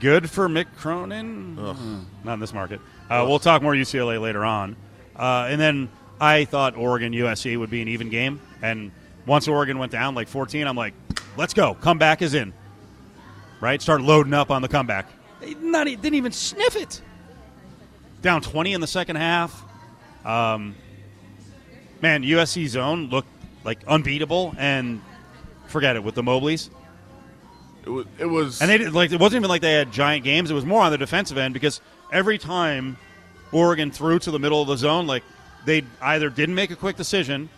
[0.00, 1.56] Good for Mick Cronin.
[1.56, 2.80] Mm, Not in this market.
[3.10, 4.76] Uh, we'll talk more UCLA later on.
[5.16, 5.88] Uh, and then
[6.20, 8.40] I thought Oregon USC would be an even game.
[8.62, 8.92] And
[9.26, 10.94] once Oregon went down like 14, I'm like,
[11.36, 11.74] let's go.
[11.74, 12.52] Comeback is in.
[13.60, 13.82] Right?
[13.82, 15.06] Start loading up on the comeback.
[15.40, 17.02] They not, e- didn't even sniff it.
[18.22, 19.64] Down 20 in the second half.
[20.24, 20.76] Um,
[22.00, 23.28] man, USC zone looked
[23.64, 24.54] like unbeatable.
[24.58, 25.00] And
[25.66, 26.70] forget it with the Mobleys.
[27.88, 30.22] It was, it was And they did, like it wasn't even like they had giant
[30.22, 30.50] games.
[30.50, 31.80] It was more on the defensive end because
[32.12, 32.98] every time
[33.50, 35.22] Oregon threw to the middle of the zone, like
[35.64, 37.48] they either didn't make a quick decision.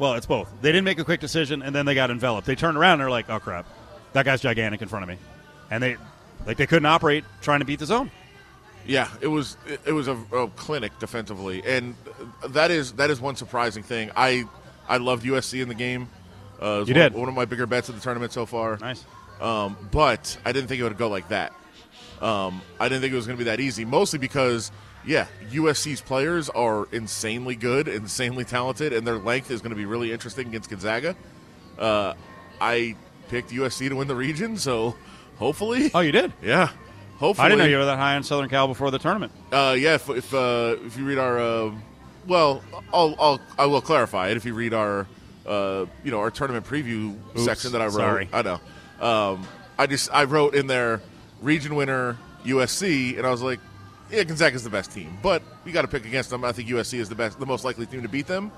[0.00, 0.52] Well, it's both.
[0.60, 2.48] They didn't make a quick decision, and then they got enveloped.
[2.48, 3.64] They turned around and they're like, "Oh crap,
[4.12, 5.18] that guy's gigantic in front of me,"
[5.70, 5.96] and they
[6.44, 8.10] like they couldn't operate trying to beat the zone.
[8.84, 9.56] Yeah, it was
[9.86, 11.94] it, was a, a clinic defensively, and
[12.48, 14.10] that is that is one surprising thing.
[14.16, 14.46] I
[14.88, 16.08] I loved USC in the game.
[16.62, 17.14] Uh, You one, did.
[17.14, 18.78] one of my bigger bets of the tournament so far.
[18.78, 19.04] Nice.
[19.40, 21.52] Um, but I didn't think it would go like that.
[22.20, 24.70] Um, I didn't think it was going to be that easy, mostly because
[25.04, 29.84] yeah, USC's players are insanely good, insanely talented, and their length is going to be
[29.86, 31.16] really interesting against Gonzaga.
[31.76, 32.14] Uh,
[32.60, 32.94] I
[33.28, 34.94] picked USC to win the region, so
[35.38, 36.32] hopefully, Oh, you did.
[36.42, 36.68] yeah,
[37.18, 37.46] hopefully.
[37.46, 39.32] I didn't know you were that high on Southern Cal before the tournament.
[39.50, 41.72] Uh, yeah, if if, uh, if you read our, uh,
[42.28, 42.62] well,
[42.94, 44.36] I'll, I'll I will clarify it.
[44.36, 45.08] If you read our,
[45.46, 48.28] uh, you know, our tournament preview Oops, section that I wrote, sorry.
[48.32, 48.60] I know.
[49.00, 49.46] Um,
[49.78, 51.00] I just I wrote in there
[51.40, 53.60] region winner USC, and I was like,
[54.10, 56.44] yeah, Gonzaga's the best team, but you got to pick against them.
[56.44, 58.52] I think USC is the best, the most likely team to beat them.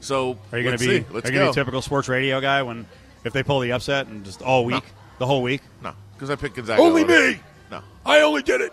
[0.00, 1.00] So Are you going to be?
[1.00, 1.06] see.
[1.10, 1.46] Let's are you go.
[1.46, 2.86] be a typical sports radio guy when
[3.24, 4.84] if they pull the upset and just all week,
[5.18, 5.62] the whole week?
[5.82, 6.80] no, because I picked Gonzaga.
[6.80, 7.36] Only on it.
[7.36, 7.40] me!
[7.70, 8.72] No, I only did it.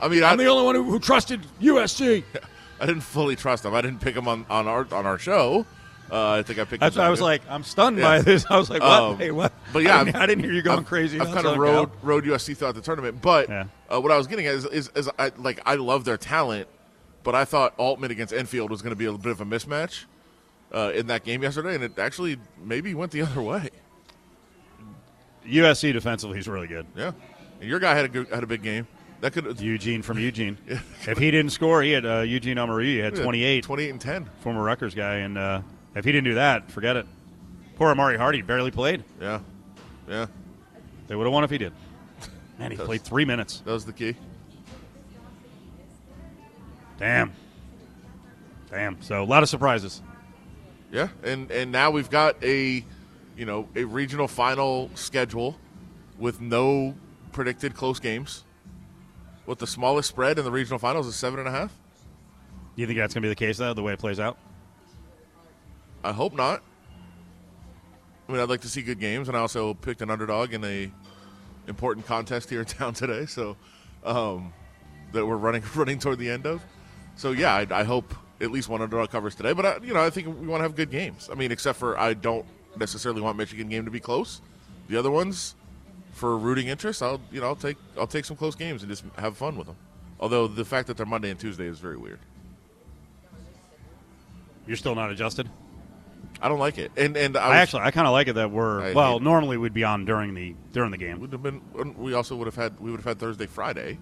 [0.00, 2.22] I mean, I, I'm the only one who, who trusted USC.
[2.80, 3.74] I didn't fully trust them.
[3.74, 5.64] I didn't pick them on, on our on our show.
[6.10, 6.80] Uh, I think I picked.
[6.80, 8.04] That's why I was like, I'm stunned Yeah.
[8.04, 8.46] by this.
[8.48, 9.02] I was like, what?
[9.02, 9.52] Um, hey, what?
[9.72, 11.18] But yeah, I didn't, I didn't hear you going I've, crazy.
[11.20, 13.64] I've kind of rode rode USC throughout the tournament, but Yeah.
[13.92, 16.68] uh, what I was getting at is, is, is I, like I love their talent,
[17.24, 20.04] but I thought Altman against Enfield was going to be a bit of a mismatch
[20.72, 23.68] uh, in that game yesterday, and it actually maybe went the other way.
[25.46, 26.86] USC defensively, he's really good.
[26.96, 27.12] Yeah,
[27.60, 28.86] and your guy had a good, had a big game.
[29.20, 30.58] That could Eugene from Eugene.
[31.06, 32.84] If he didn't score, he had uh, Eugene Omoruyi.
[32.84, 34.30] He had 28, 28 and 10.
[34.40, 35.62] former Rutgers guy, and uh,
[35.96, 37.06] if he didn't do that, forget it.
[37.76, 39.02] Poor Amauri Hardy barely played.
[39.20, 39.40] Yeah,
[40.08, 40.26] yeah,
[41.08, 41.72] They would have won if he did.
[42.58, 43.60] Man, he played three minutes.
[43.60, 44.14] that was the key.
[46.98, 47.32] Damn.
[48.70, 49.00] Damn.
[49.02, 50.00] So a lot of surprises.
[50.90, 52.84] Yeah, and and now we've got a,
[53.36, 55.56] you know, a regional final schedule
[56.18, 56.94] with no
[57.32, 58.44] predicted close games.
[59.44, 61.72] With the smallest spread in the regional finals is seven and a half.
[62.74, 64.38] Do you think that's going to be the case, though, the way it plays out?
[66.06, 66.62] I hope not.
[68.28, 70.64] I mean, I'd like to see good games, and I also picked an underdog in
[70.64, 70.90] a
[71.66, 73.56] important contest here in town today, so
[74.04, 74.52] um,
[75.12, 76.62] that we're running running toward the end of.
[77.16, 79.52] So yeah, I, I hope at least one underdog covers today.
[79.52, 81.28] But I, you know, I think we want to have good games.
[81.30, 82.46] I mean, except for I don't
[82.78, 84.40] necessarily want Michigan game to be close.
[84.88, 85.56] The other ones,
[86.12, 89.02] for rooting interest, I'll you know I'll take I'll take some close games and just
[89.18, 89.76] have fun with them.
[90.20, 92.20] Although the fact that they're Monday and Tuesday is very weird.
[94.68, 95.48] You're still not adjusted?
[96.40, 96.92] I don't like it.
[96.96, 99.20] And and I, I, actually, I kind of like it that we're I well.
[99.20, 101.20] Normally, we'd be on during the during the game.
[101.20, 101.62] would have been.
[101.96, 102.78] We also would have had.
[102.78, 103.98] We would have had Thursday, Friday.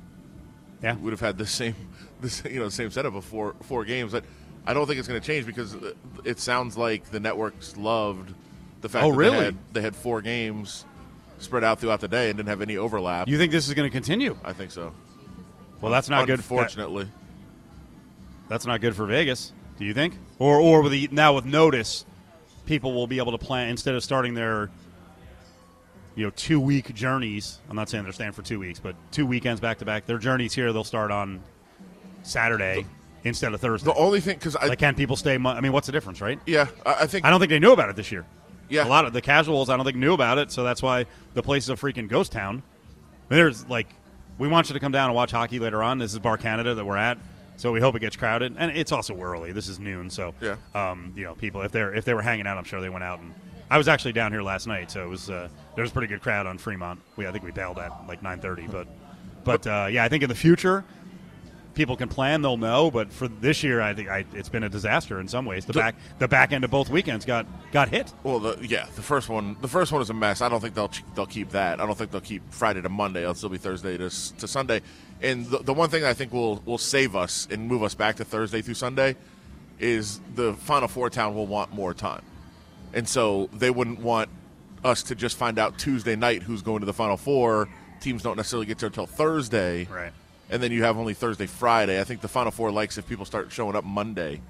[0.83, 1.75] Yeah, We would have had the same,
[2.21, 4.13] this you know, same setup of four four games.
[4.13, 4.25] But
[4.67, 5.93] I don't think it's going to change because uh,
[6.25, 8.35] it sounds like the networks loved
[8.81, 9.39] the fact Oh, that really?
[9.39, 10.85] they had, they had four games
[11.39, 13.29] spread out throughout the day and didn't have any overlap.
[13.29, 14.37] you think this is going to continue?
[14.45, 14.93] I think so.
[15.81, 16.39] Well, that's not good.
[16.41, 17.09] Unfortunately,
[18.49, 19.53] That's not good for Vegas.
[19.79, 20.15] Do you think?
[20.39, 22.05] Or or with the, now with notice,
[22.67, 24.71] people will be able to plan instead of starting their
[26.15, 27.61] you know two week journeys.
[27.69, 30.07] I'm not saying they're staying for two weeks, but two weekends back to back.
[30.07, 31.43] Their journeys here they'll start on
[32.23, 32.87] Saturday
[33.25, 33.87] instead of Thursday.
[33.87, 35.35] the only thing because I like, can people stay?
[35.35, 36.39] I mean, what's the difference, right?
[36.47, 38.27] yeah I, I think I don't think they knew about it this year.
[38.69, 38.87] Yeah.
[38.87, 41.43] a lot of the casuals I don't think knew about it, so that's why the
[41.43, 42.63] place is a freaking ghost town.
[43.29, 43.89] There's like,
[44.39, 45.99] we want you to come down and watch hockey later on.
[45.99, 47.19] This is Bar Canada that we're at,
[47.57, 48.55] so we hope it gets crowded.
[48.59, 49.53] And it's also early.
[49.53, 50.57] This is noon, so Yeah.
[50.75, 53.05] um, you know, people if they're if they were hanging out, I'm sure they went
[53.05, 53.21] out.
[53.21, 53.33] And
[53.71, 56.09] I was actually down here last night, so it was uh, there was a pretty
[56.09, 57.01] good crowd on Fremont.
[57.17, 58.87] We I think we bailed at like 9:30, but
[59.45, 60.85] but uh, yeah, I think in the future.
[61.75, 62.89] People can plan; they'll know.
[62.89, 65.65] But for this year, I think I, it's been a disaster in some ways.
[65.67, 68.13] The back, the back end of both weekends got got hit.
[68.23, 70.41] Well, the, yeah, the first one, the first one is a mess.
[70.41, 71.81] I don't think they'll they'll keep that.
[71.81, 73.23] I don't think they'll keep Friday to Monday.
[73.23, 74.83] It'll still be Thursday to, to Sunday.
[75.25, 78.17] And the, the one thing I think will will save us and move us back
[78.17, 79.17] to Thursday through Sunday
[79.81, 82.23] is the Final Four town will want more time,
[82.93, 84.29] and so they wouldn't want
[84.85, 87.69] us to just find out Tuesday night who's going to the Final Four.
[88.01, 90.13] Teams don't necessarily get there until Thursday, Right.
[90.51, 91.99] And then you have only Thursday, Friday.
[91.99, 94.43] I think the Final Four likes if people start showing up Monday,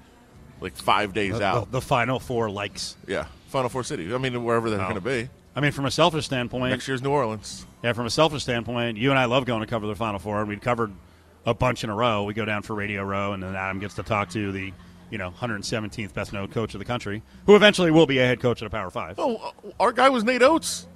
[0.59, 1.71] like five days the, out.
[1.71, 2.97] the final four likes.
[3.07, 4.13] Yeah, Final Four city.
[4.13, 4.89] I mean, wherever they're Oh.
[4.89, 5.29] going to be.
[5.55, 7.65] I mean, from a selfish standpoint, Next year's New Orleans.
[7.83, 10.39] yeah, from a selfish standpoint, you and I love going to cover the final four,
[10.41, 10.91] and we've covered
[11.45, 12.23] a bunch in a row.
[12.23, 14.73] We go down for Radio Row, and then Adam gets to talk to the
[15.11, 18.39] you know 117th best known coach of the country, who eventually will be a head
[18.41, 19.15] coach at a Power Five.
[19.17, 20.87] Oh, uh, our guy was Nate Oats.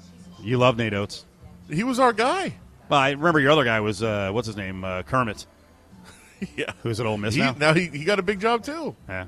[0.42, 1.26] You love Nate Oats.
[1.70, 2.54] He was our guy.
[2.90, 5.46] Well, I remember your other guy was uh, what's his name, uh, Kermit,
[6.56, 6.72] Yeah.
[6.82, 7.56] who's at Ole Miss He, now.
[7.58, 8.96] now he, he got a big job too.
[9.08, 9.26] Yeah.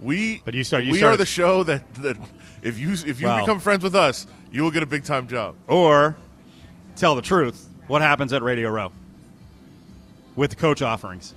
[0.00, 2.16] We But you start- you we started- are the show that, that
[2.62, 3.40] if you if you Wow.
[3.40, 5.54] become friends with us, you will get a big time job.
[5.66, 6.16] Or
[6.96, 7.66] tell the truth.
[7.86, 8.92] What happens at Radio Row
[10.34, 11.34] with the coach offerings?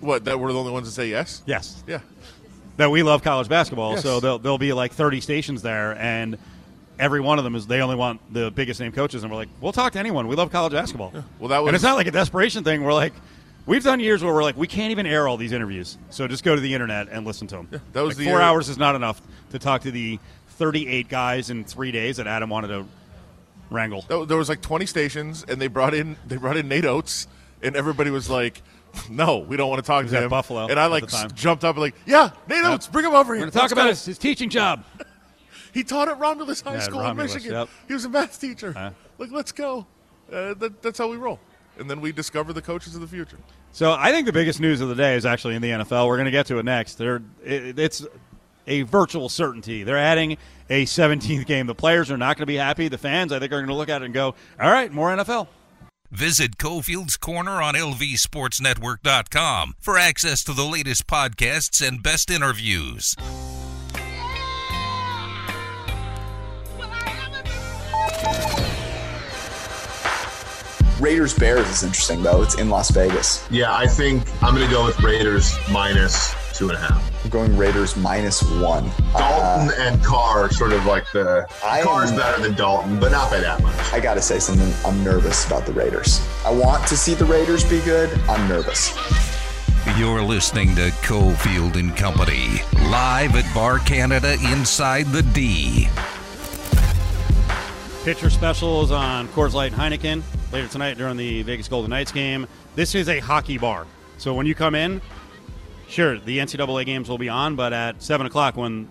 [0.00, 0.24] What?
[0.26, 1.42] That we're the only ones that say yes.
[1.46, 2.00] Yes, Yeah.
[2.76, 3.92] that we love college basketball.
[3.94, 4.02] Yes.
[4.02, 6.38] So there'll, there'll be like 30 stations there, and
[6.98, 9.48] every one of them is they only want the biggest name coaches, and we're like,
[9.60, 10.28] we'll talk to anyone.
[10.28, 11.12] We love college basketball.
[11.40, 12.84] Well, that was and it's not like a desperation thing.
[12.84, 13.12] We're like,
[13.68, 16.42] we've done years where we're like, we can't even air all these interviews, so just
[16.42, 17.68] go to the internet and listen to them.
[17.92, 19.20] that was Like, the four year- hours is not enough
[19.52, 20.18] to talk to the
[20.56, 22.84] 38 guys in three days that Adam wanted to
[23.70, 24.04] wrangle.
[24.08, 27.28] There- was like 20 stations, and they brought in they brought in Nate Oats,
[27.62, 28.62] and everybody was like,
[29.10, 31.82] "No, we don't want to talk to him." Buffalo and I like jumped up and
[31.82, 33.44] like, "Yeah, Nate Oats, bring him over here.
[33.44, 34.84] We're to talk about his, his teaching job.
[35.70, 37.58] He taught at Romulus High Yeah, School Romulus, in Michigan.
[37.58, 37.68] yep.
[37.86, 38.72] He was a math teacher.
[38.72, 38.90] Huh.
[39.18, 39.86] Like, let's go.
[40.32, 41.38] Uh, that, that's how we roll.
[41.78, 43.38] And then we discover the coaches of the future.
[43.72, 46.08] So I think the biggest news of the day is actually in the NFL.
[46.08, 46.94] We're going to get to it next.
[46.94, 48.06] They're, it, it's
[48.66, 49.82] a virtual certainty.
[49.82, 50.36] They're adding
[50.70, 51.66] a 17th game.
[51.66, 52.88] The players are not going to be happy.
[52.88, 55.10] The fans, I think, are going to look at it and go, all right, more
[55.10, 55.48] NFL.
[56.10, 63.14] Visit Cofield's Corner on LVSportsNetwork.com for access to the latest podcasts and best interviews.
[71.00, 72.42] Raiders Bears is interesting though.
[72.42, 73.46] It's in Las Vegas.
[73.50, 77.24] Yeah, I think I'm going to go with Raiders minus two and a half.
[77.24, 78.84] I'm going Raiders minus one.
[79.12, 83.12] Dalton Uh, and Carr sort of like the I Carr's am- better than Dalton, but
[83.12, 83.76] not by that much.
[83.92, 84.72] I gotta say something.
[84.84, 86.20] I'm nervous about the Raiders.
[86.44, 88.10] I want to see the Raiders be good.
[88.28, 88.92] I'm nervous.
[89.96, 95.88] You're listening to Cofield and Company, live at Bar Canada inside the D.
[98.04, 102.46] Pitcher specials on Coors Light and Heineken later tonight during the Vegas Golden Knights game.
[102.74, 103.86] This is a hockey bar.
[104.16, 105.02] So when you come in,
[105.88, 108.88] sure, the NCAA games will be on, but at 7 o'clock when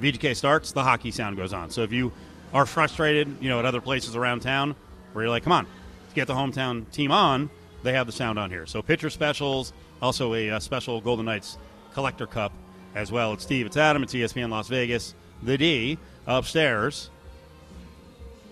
[0.00, 1.70] VGK starts, the hockey sound goes on.
[1.70, 2.12] So if you
[2.52, 4.76] are frustrated, you know, at other places around town
[5.14, 5.66] where you're like, come on,
[6.14, 7.50] get the hometown team on,
[7.82, 8.66] they have the sound on here.
[8.66, 11.58] So pitcher specials, also a, uh special Golden Knights
[11.92, 12.52] collector cup
[12.94, 13.32] as well.
[13.32, 15.14] It's Steve, it's Adam, it's ESPN Las Vegas.
[15.42, 17.10] The D upstairs.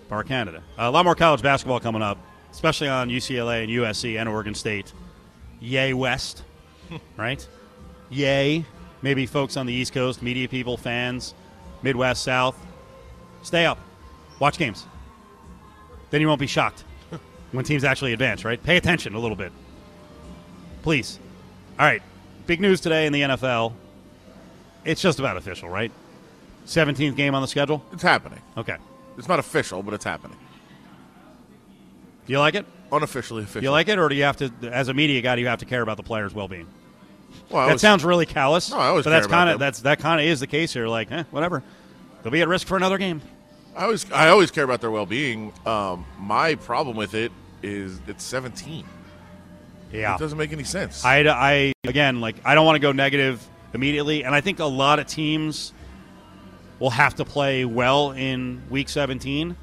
[0.09, 0.61] Bar Canada.
[0.77, 2.17] a lot more college basketball coming up,
[2.51, 4.91] especially on UCLA and USC and Oregon State.
[5.61, 6.43] Yay, West,
[7.17, 7.47] right?
[8.09, 8.65] Yay.
[9.01, 11.33] Maybe folks on the East Coast, media people, fans,
[11.83, 12.57] Midwest, South.
[13.43, 13.77] Stay up.
[14.39, 14.85] Watch games.
[16.09, 16.83] Then you won't be shocked
[17.51, 18.61] when teams actually advance, right?
[18.61, 19.51] Pay attention a little bit.
[20.81, 21.19] Please.
[21.79, 22.01] All right.
[22.47, 23.73] Big news today in the NFL.
[24.83, 25.91] It's just about official, right?
[26.65, 27.83] 17th game on the schedule?
[27.93, 28.41] It's happening.
[28.57, 28.77] Okay.
[29.19, 30.37] It's not official, but it's happening.
[32.25, 32.65] Do you like it?
[32.91, 33.61] Unofficially official.
[33.61, 35.47] Do you like it, or do you have to, as a media guy, do you
[35.47, 36.67] have to care about the players' well-being?
[37.49, 38.71] Well, I that always- sounds really callous.
[38.71, 40.73] No, I always but that's about kind of that's that kind of is the case
[40.73, 40.87] here.
[40.87, 41.61] Like, eh, whatever,
[42.23, 43.21] they'll be at risk for another game.
[43.75, 45.53] I always, I always care about their well-being.
[45.65, 48.83] Um, my problem with it is it's 17.
[49.91, 51.03] Yeah, It doesn't make any sense.
[51.05, 54.65] I, I again, like, I don't want to go negative immediately, and I think a
[54.65, 55.73] lot of teams
[56.79, 59.55] will have to play well in Week 17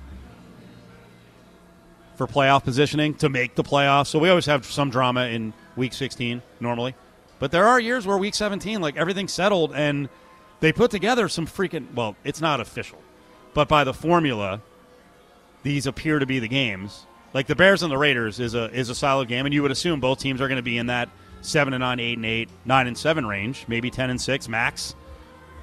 [2.17, 4.09] for playoff positioning to make the playoffs.
[4.09, 6.95] So we always have some drama in Week 16 normally,
[7.39, 10.09] but there are years where Week 17, like everything's settled, and
[10.61, 11.93] they put together some freaking.
[11.95, 12.99] Well, it's not official,
[13.55, 14.63] but by the formula,
[15.63, 17.07] these appear to be the games.
[17.35, 19.71] Like the Bears and the Raiders is a is a solid game, and you would
[19.71, 21.11] assume both teams are going to be in that
[21.43, 24.95] seven and nine, eight and eight, nine and seven range, maybe ten and six max,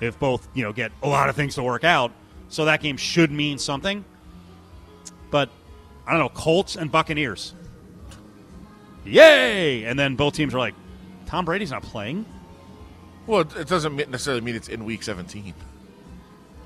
[0.04, 2.12] if both you know get a lot of things to work out.
[2.50, 4.06] So that game should mean something.
[5.32, 5.50] But
[6.06, 7.54] I don't know, Colts and Buccaneers.
[9.06, 9.84] Yay!
[9.86, 10.76] And then both teams are like,
[11.26, 12.26] Tom Brady's not playing.
[13.28, 15.54] well, it, doesn't necessarily mean it's in week 17.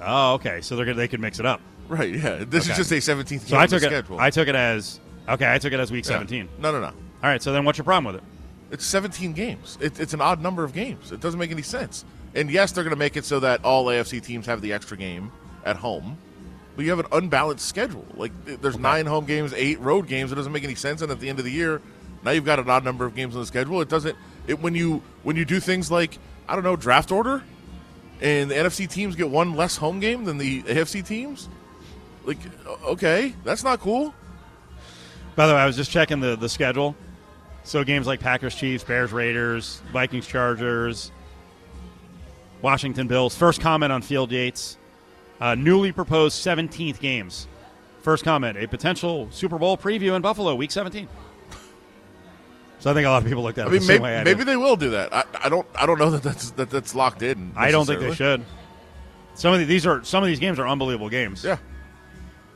[0.02, 0.62] Oh, okay.
[0.62, 1.62] So they're gonna, they could mix it up.
[1.88, 2.14] Right.
[2.14, 2.44] Yeah.
[2.48, 2.72] This Okay.
[2.82, 3.86] is just a 17th game So I took it.
[3.88, 4.20] schedule.
[4.20, 5.52] I took it as okay.
[5.52, 6.10] I took it as week Yeah.
[6.12, 6.50] seventeen.
[6.60, 6.88] No, no, no.
[6.88, 7.42] All right.
[7.42, 8.28] So then, what's your problem with it?
[8.70, 9.78] It's 17 games.
[9.80, 11.14] It, it's an odd number of games.
[11.14, 12.04] It doesn't make any sense.
[12.36, 14.98] And yes, they're going to make it so that all AFC teams have the extra
[14.98, 15.32] game
[15.66, 16.18] at home.
[16.76, 18.06] But you have an unbalanced schedule.
[18.16, 20.32] Like th- there's nine home games, eight road games.
[20.32, 21.02] It doesn't make any sense.
[21.02, 21.82] And at the end of the year,
[22.24, 23.82] now you've got an odd number of games on the schedule.
[23.82, 24.16] It doesn't.
[24.46, 27.44] It when you when you do things like I don't know draft order,
[28.22, 31.50] and the NFC teams get one less home game than the AFC teams.
[32.26, 32.38] Like
[32.84, 34.14] okay, that's not cool.
[35.36, 36.96] By the way, I was just checking the, the schedule.
[37.64, 41.12] So games like Packers, Chiefs, Bears, Raiders, Vikings, Chargers,
[42.62, 43.36] Washington Bills.
[43.36, 44.78] First comment on Field Yates.
[45.40, 47.48] Uh, newly proposed 17th games.
[48.02, 51.08] First comment: a potential Super Bowl preview in Buffalo, Week 17.
[52.80, 54.04] So I think a lot of people looked at I it mean, the same maybe,
[54.04, 54.48] way I maybe did.
[54.48, 55.14] they will do that.
[55.14, 55.68] I, I don't.
[55.76, 57.52] I don't know that that's that, that's locked in.
[57.56, 58.46] I don't think they should.
[59.34, 61.44] Some of the, these are some of these games are unbelievable games.
[61.44, 61.58] Yeah,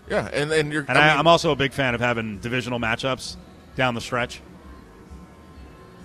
[0.10, 0.86] yeah, and and you're.
[0.88, 3.36] And I I I'm also a big fan of having divisional matchups
[3.76, 4.42] down the stretch.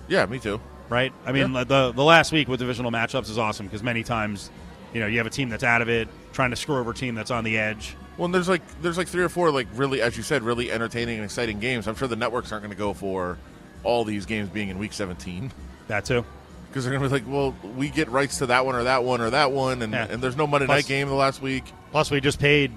[0.07, 0.59] yeah, me too.
[0.89, 1.11] Right?
[1.25, 1.63] I mean, Yeah.
[1.63, 4.49] the the last week with divisional matchups is awesome because many times,
[4.93, 6.93] you know, you have a team that's out of it trying to screw over a
[6.95, 7.95] team that's on the edge.
[8.17, 10.71] Well, and there's like there's like three or four like really, as you said, really
[10.71, 11.87] entertaining and exciting games.
[11.87, 13.37] I'm sure the networks aren't going to go for
[13.83, 15.51] all these games being in week 17
[15.87, 16.25] That too.
[16.67, 19.03] because they're going to be like, well, we get rights to that one or that
[19.03, 20.07] one or that one, and Yeah.
[20.09, 21.63] and there's no Monday Plus- night game the last week.
[21.91, 22.71] Plus, we just paid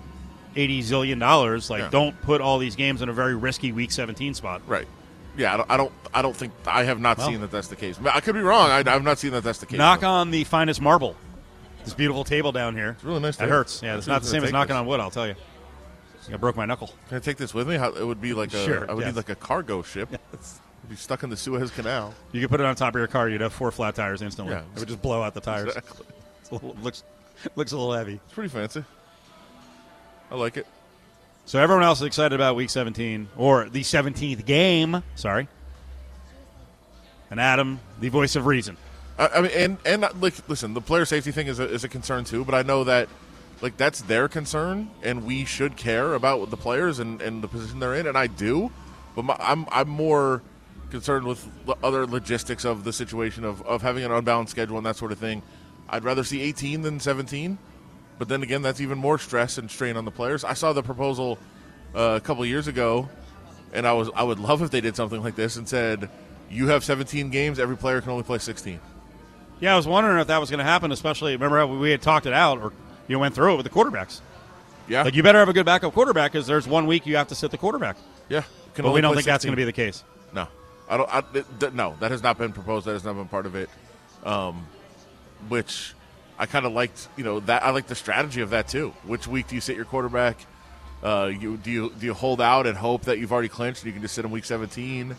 [0.56, 1.70] eighty zillion dollars.
[1.70, 1.88] Like, Yeah.
[1.90, 4.60] don't put all these games in a very risky Week 17 spot.
[4.66, 4.86] Right.
[5.40, 5.70] Yeah, I don't.
[5.70, 7.28] I don't, I don't think I have not Well.
[7.28, 7.98] seen that that's the case.
[8.04, 8.70] I could be wrong.
[8.70, 9.78] I, I've not seen that that's the case.
[9.78, 10.08] Knock though.
[10.08, 11.16] on the finest marble.
[11.82, 12.90] This beautiful table down here.
[12.90, 13.50] It's really nice table.
[13.50, 13.82] hurts.
[13.82, 14.80] Yeah, it's not the same as knocking this.
[14.80, 15.00] on wood.
[15.00, 15.34] I'll tell you.
[16.30, 16.90] I broke my knuckle.
[17.08, 17.76] Can I take this with me?
[17.76, 18.64] How, it would be like a.
[18.64, 19.14] Sure, I would yes.
[19.14, 20.10] need like a cargo ship.
[20.32, 22.14] It'd be stuck in the Suez Canal.
[22.32, 23.30] You could put it on top of your car.
[23.30, 24.52] You'd have four flat tires instantly.
[24.52, 24.62] Yeah.
[24.74, 25.68] It would just blow out the tires.
[25.68, 26.06] Exactly.
[26.40, 27.04] It's a little, looks
[27.54, 28.20] looks a little heavy.
[28.24, 28.84] It's pretty fancy.
[30.30, 30.66] I like it.
[31.44, 35.02] So everyone else is excited about Week 17 or the 17th game.
[35.16, 35.48] Sorry.
[37.30, 38.76] And Adam, the voice of reason.
[39.18, 41.84] I, I mean, and and uh, like, listen, the player safety thing is a, is
[41.84, 42.44] a concern too.
[42.44, 43.08] But I know that
[43.60, 47.78] like that's their concern, and we should care about the players and, and the position
[47.78, 48.70] they're in, and I do.
[49.14, 50.42] But my, I'm I'm more
[50.90, 54.84] concerned with the other logistics of the situation of, of having an unbalanced schedule and
[54.86, 55.42] that sort of thing.
[55.88, 57.58] I'd rather see 18 than 17,
[58.20, 60.44] but then again, that's even more stress and strain on the players.
[60.44, 61.38] I saw the proposal
[61.94, 63.08] uh, a couple years ago,
[63.72, 66.10] and I was I would love if they did something like this and said,
[66.50, 68.78] "You have 17 games, every player can only play 16."
[69.58, 72.02] Yeah, I was wondering if that was going to happen, especially remember how we had
[72.02, 72.72] talked it out or
[73.08, 74.20] you went through it with the quarterbacks.
[74.86, 77.28] Yeah, Like you better have a good backup quarterback because there's one week you have
[77.28, 77.96] to sit the quarterback.
[78.28, 78.42] yeah.
[78.76, 80.04] But we don't think that's going to be the case.
[80.34, 80.46] No,
[80.90, 81.14] I don't.
[81.14, 82.86] I, th- th- no, that has not been proposed.
[82.86, 83.68] That has not been part of it.
[84.24, 84.66] Um,
[85.48, 85.94] which
[86.40, 87.08] I kind of liked.
[87.18, 88.94] You know that I like the strategy of that too.
[89.04, 90.38] Which week do you sit your quarterback?
[91.02, 93.88] Uh, you do you do you hold out and hope that you've already clinched and
[93.88, 95.14] you can just sit in week 17?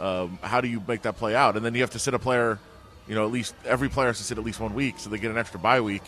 [0.00, 1.56] Um, how do you make that play out?
[1.56, 2.58] And then you have to sit a player.
[3.06, 5.18] You know, at least every player has to sit at least one week, so they
[5.18, 6.02] get an extra bye week.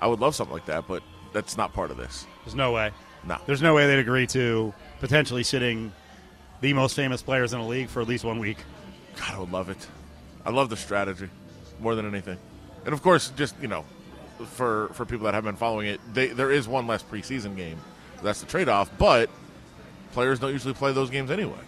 [0.00, 2.24] I would love something like that, but that's not part of this.
[2.44, 2.92] There's no way.
[3.26, 3.38] No.
[3.46, 5.92] There's no way they'd agree to potentially sitting
[6.60, 8.58] the most famous players in the league for at least one week.
[9.16, 9.88] God, I would love it.
[10.44, 11.28] I love the strategy
[11.80, 12.38] more than anything,
[12.84, 13.84] and of course, just you know,
[14.44, 17.78] for for people that have been following it, they, there is one less preseason game.
[18.22, 19.30] That's the trade off, but
[20.12, 21.58] players don't usually play those games anyway.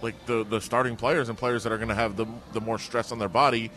[0.00, 2.78] Like the the starting players and players that are going to have the the more
[2.78, 3.70] stress on their body.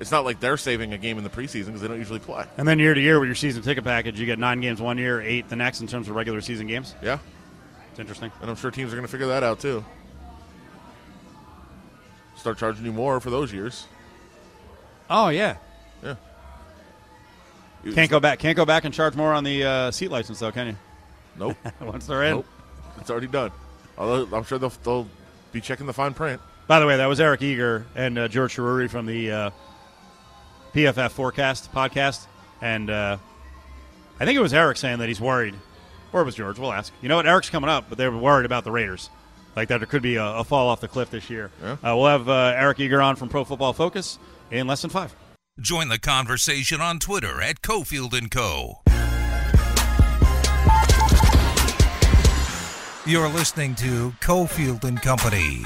[0.00, 2.44] It's not like they're saving a game in the preseason because they don't usually play.
[2.56, 4.96] And then year to year with your season ticket package, you get nine games one
[4.96, 6.94] year, eight the next in terms of regular season games.
[7.02, 7.18] Yeah,
[7.90, 8.30] It's interesting.
[8.40, 9.84] and I'm sure teams are going to figure that out too.
[12.36, 13.86] Start charging you more for those years.
[15.10, 15.56] Oh yeah.
[17.94, 18.38] Can't go back.
[18.38, 20.76] Can't go back and charge more on the uh, seat license though, can you?
[21.38, 21.56] Nope.
[21.80, 22.36] Once they're in.
[22.36, 22.46] Nope.
[23.00, 23.52] It's already done.
[23.96, 25.08] Although I'm sure they'll, they'll
[25.52, 26.40] be checking the fine print.
[26.66, 29.50] By the way, that was Eric Eager and uh, George Chahrouri from the uh,
[30.74, 32.26] PFF Forecast podcast,
[32.60, 33.16] and uh,
[34.20, 35.54] I think it was Eric saying that he's worried,
[36.12, 36.58] or it was George.
[36.58, 36.92] We'll ask.
[37.00, 37.26] You know what?
[37.26, 39.08] Eric's coming up, but they were worried about the Raiders,
[39.56, 41.50] like that there could be a, a fall off the cliff this year.
[41.62, 41.72] Yeah.
[41.72, 44.18] Uh, we'll have uh, Eric Eager on from Pro Football Focus
[44.50, 45.14] in less than five.
[45.60, 48.78] Join the conversation on Twitter at Cofield and Co.
[53.04, 55.64] You're listening to Cofield and Company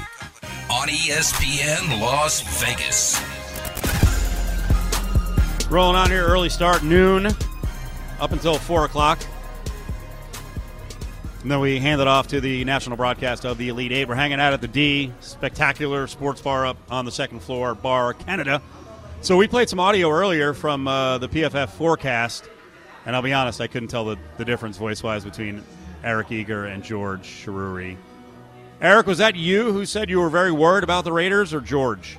[0.67, 3.21] on ESPN Las Vegas.
[5.69, 7.27] Rolling on here, early start, noon,
[8.19, 9.19] up until 4 o'clock.
[11.43, 14.07] And then we hand it off to the national broadcast of the Elite Eight.
[14.07, 18.15] We're hanging out at the D, spectacular sports bar up on the second floor, Bar
[18.15, 18.59] Canada.
[19.23, 22.49] So we played some audio earlier from uh, the PFF forecast,
[23.05, 25.63] and I'll be honest, I couldn't tell the, the difference voice wise between
[26.03, 27.95] Eric Eager and George Chahrouri.
[28.81, 32.17] Eric, was that you who said you were very worried about the Raiders, or George?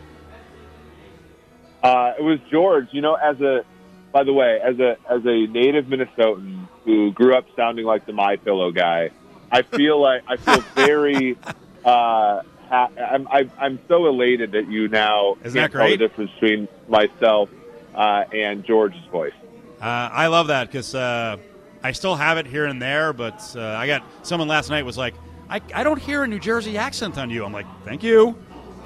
[1.82, 2.88] Uh, it was George.
[2.92, 3.66] You know, as a
[4.10, 8.14] by the way, as a as a native Minnesotan who grew up sounding like the
[8.14, 9.10] My Pillow guy,
[9.52, 11.36] I feel like I feel very.
[11.84, 15.96] Uh, ha- I'm I, I'm so elated that you now Isn't can't that tell the
[15.96, 17.48] difference between myself
[17.94, 19.32] uh, and George's voice.
[19.80, 21.36] Uh, I love that because uh,
[21.82, 24.96] I still have it here and there, but uh, I got someone last night was
[24.96, 25.14] like,
[25.48, 27.44] I, I don't hear a New Jersey accent on you.
[27.44, 28.36] I'm like, thank you.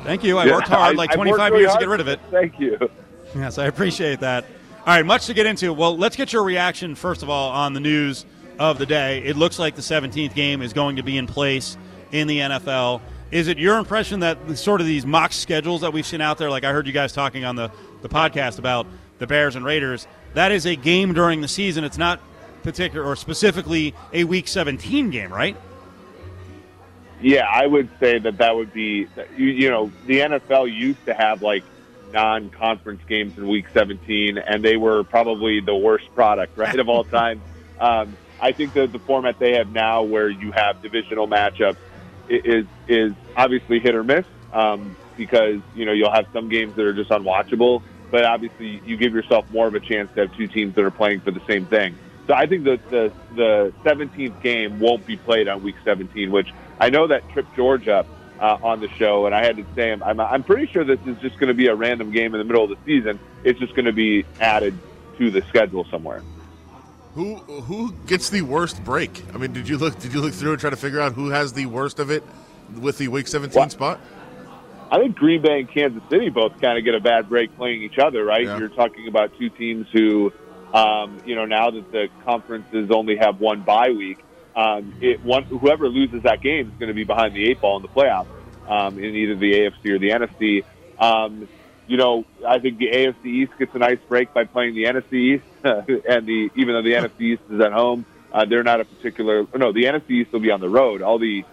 [0.04, 0.38] Thank you.
[0.38, 2.00] I Yeah, worked hard, I- like I worked 25 really years to hard get rid
[2.00, 2.20] of it.
[2.30, 2.90] Thank you.
[3.34, 4.44] Yes, I appreciate that.
[4.80, 5.72] All right, much to get into.
[5.72, 8.24] Well, let's get your reaction, first of all, on the news
[8.58, 9.18] of the day.
[9.24, 11.76] It looks like the 17th game is going to be in place
[12.10, 13.00] in the NFL.
[13.30, 16.50] Is it your impression that sort of these mock schedules that we've seen out there,
[16.50, 18.86] like I heard you guys talking on the, the podcast about
[19.18, 21.84] the Bears and Raiders, that is a game during the season.
[21.84, 22.20] It's not
[22.62, 25.56] particular or specifically a Week 17 game, right?
[27.20, 31.14] Yeah, I would say that that would be, you, you know, the NFL used to
[31.14, 31.64] have like
[32.12, 36.88] non conference games in week 17, and they were probably the worst product, right, of
[36.88, 37.42] all time.
[37.80, 41.76] Um, I think that the format they have now, where you have divisional matchups,
[42.28, 46.84] is is obviously hit or miss um, because you know you'll have some games that
[46.84, 50.48] are just unwatchable, but obviously you give yourself more of a chance to have two
[50.48, 51.98] teams that are playing for the same thing.
[52.26, 56.48] So I think that the the 17th game won't be played on week 17, which
[56.78, 58.04] I know that tripped George uh,
[58.38, 61.38] on the show, and I had to say I'm I'm pretty sure this is just
[61.38, 63.20] going to be a random game in the middle of the season.
[63.42, 64.78] It's just going to be added
[65.18, 66.22] to the schedule somewhere.
[67.18, 69.24] Who who gets the worst break?
[69.34, 71.30] I mean, did you look did you look through and try to figure out who
[71.30, 72.22] has the worst of it
[72.80, 73.72] with the Week 17 What?
[73.72, 73.98] spot?
[74.88, 77.82] I think Green Bay and Kansas City both kind of get a bad break playing
[77.82, 78.44] each other, right?
[78.44, 78.56] Yeah.
[78.58, 80.32] You're talking about two teams who,
[80.72, 84.20] um, you know, now that the conferences only have one bye week,
[84.54, 87.78] um, it one whoever loses that game is going to be behind the eight ball
[87.78, 88.28] in the playoffs
[88.68, 90.64] um, in either the AFC or the NFC.
[91.00, 91.48] Um,
[91.88, 95.12] you know, I think the AFC East gets a nice break by playing the NFC
[95.14, 98.84] East, and the even though the NFC East is at home, uh, they're not a
[98.84, 99.46] particular.
[99.56, 101.02] No, the NFC East will be on the road.
[101.02, 101.44] All the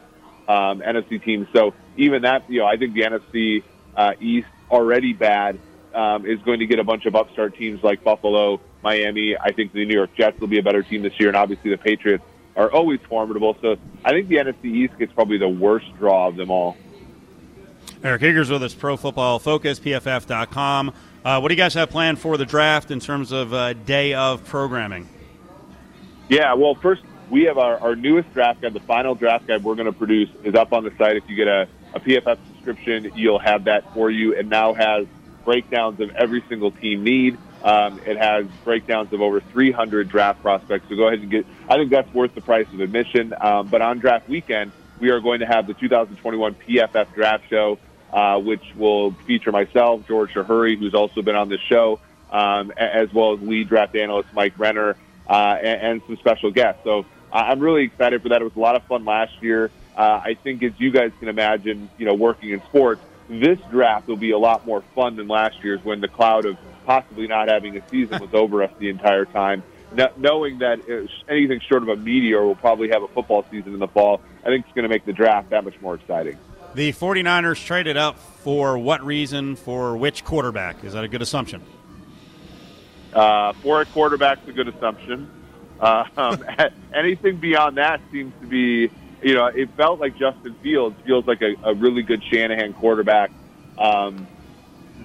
[0.48, 1.48] um, NFC teams.
[1.54, 3.64] So even that, you know, I think the NFC
[3.96, 5.60] uh, East already bad
[5.94, 9.38] um, is going to get a bunch of upstart teams like Buffalo, Miami.
[9.38, 11.72] I think the New York Jets will be a better team this year, and obviously
[11.72, 12.24] the Patriots
[12.56, 13.58] are always formidable.
[13.62, 16.78] So I think the NFC East gets probably the worst draw of them all.
[18.06, 20.94] Eric Eager with us, Pro Football Focus, PFF.com.
[21.26, 24.14] Uh, what do you guys have planned for the draft in terms of uh, day
[24.14, 25.10] of programming?
[26.30, 27.02] Yeah, well, first,
[27.32, 28.74] we have our, our newest draft guide.
[28.74, 31.16] The final draft guide we're going to produce is up on the site.
[31.16, 34.34] If you get a, a PFF subscription, you'll have that for you.
[34.34, 35.08] It now has
[35.44, 37.40] breakdowns of every single team need.
[37.64, 40.88] Um, it has breakdowns of over 300 draft prospects.
[40.90, 41.48] So go ahead and get.
[41.68, 43.34] I think that's worth the price of admission.
[43.42, 47.80] Um, but on draft weekend, we are going to have the 2021 PFF Draft Show
[48.16, 52.00] uh, which will feature myself, George Chahrouri, who's also been on this show,
[52.32, 54.96] um, as well as lead draft analyst Mike Renner,
[55.30, 56.82] uh, and, and, some special guests.
[56.86, 58.40] So I'm really excited for that.
[58.40, 59.70] It was a lot of fun last year.
[59.98, 64.08] Uh, I think, as you guys can imagine, you know, working in sports, this draft
[64.08, 67.50] will be a lot more fun than last year's when the cloud of possibly not
[67.50, 69.62] having a season was over us the entire time.
[69.94, 70.80] No, knowing that
[71.28, 74.48] anything short of a meteor will probably have a football season in the fall, I
[74.48, 76.38] think it's going to make the draft that much more exciting.
[76.76, 80.84] The 49ers traded up for what reason for which quarterback?
[80.84, 81.64] Is that a good assumption?
[83.14, 85.32] Uh, for a quarterback's a good assumption.
[85.80, 86.44] Uh, um,
[86.94, 88.92] anything beyond that seems to be,
[89.24, 93.32] you know, it felt like Justin Fields feels like a, a really good Shanahan quarterback.
[93.78, 94.28] Um,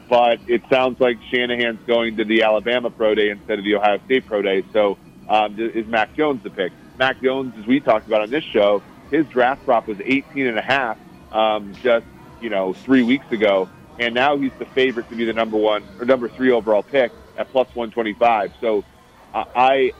[0.09, 4.01] but it sounds like Shanahan's going to the Alabama Pro Day instead of the Ohio
[4.07, 4.65] State Pro Day.
[4.73, 4.99] So
[5.29, 6.73] um, is Mac Jones the pick?
[6.99, 10.59] Mac Jones, as we talked about on this show, his draft prop was 18 and
[10.59, 10.99] a half
[11.33, 12.07] um, just
[12.41, 13.69] you know three weeks ago,
[13.99, 17.13] and now he's the favorite to be the number one or number three overall pick
[17.37, 18.53] at plus one twenty five.
[18.61, 18.85] So
[19.33, 19.93] I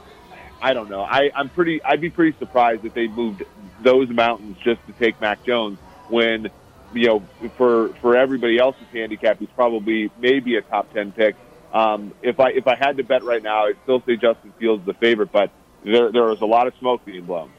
[0.61, 1.01] I don't know.
[1.01, 1.81] I, I'm pretty.
[1.83, 3.43] I'd be pretty surprised if they moved
[3.83, 6.47] those mountains just to take Mac Jones when
[6.93, 7.23] you know
[7.57, 11.35] for for everybody else's handicap, he's probably maybe a top ten pick.
[11.73, 14.85] Um, if I if I had to bet right now, I'd still say Justin Fields
[14.85, 15.51] the favorite, but
[15.83, 17.51] there there was a lot of smoke being blown.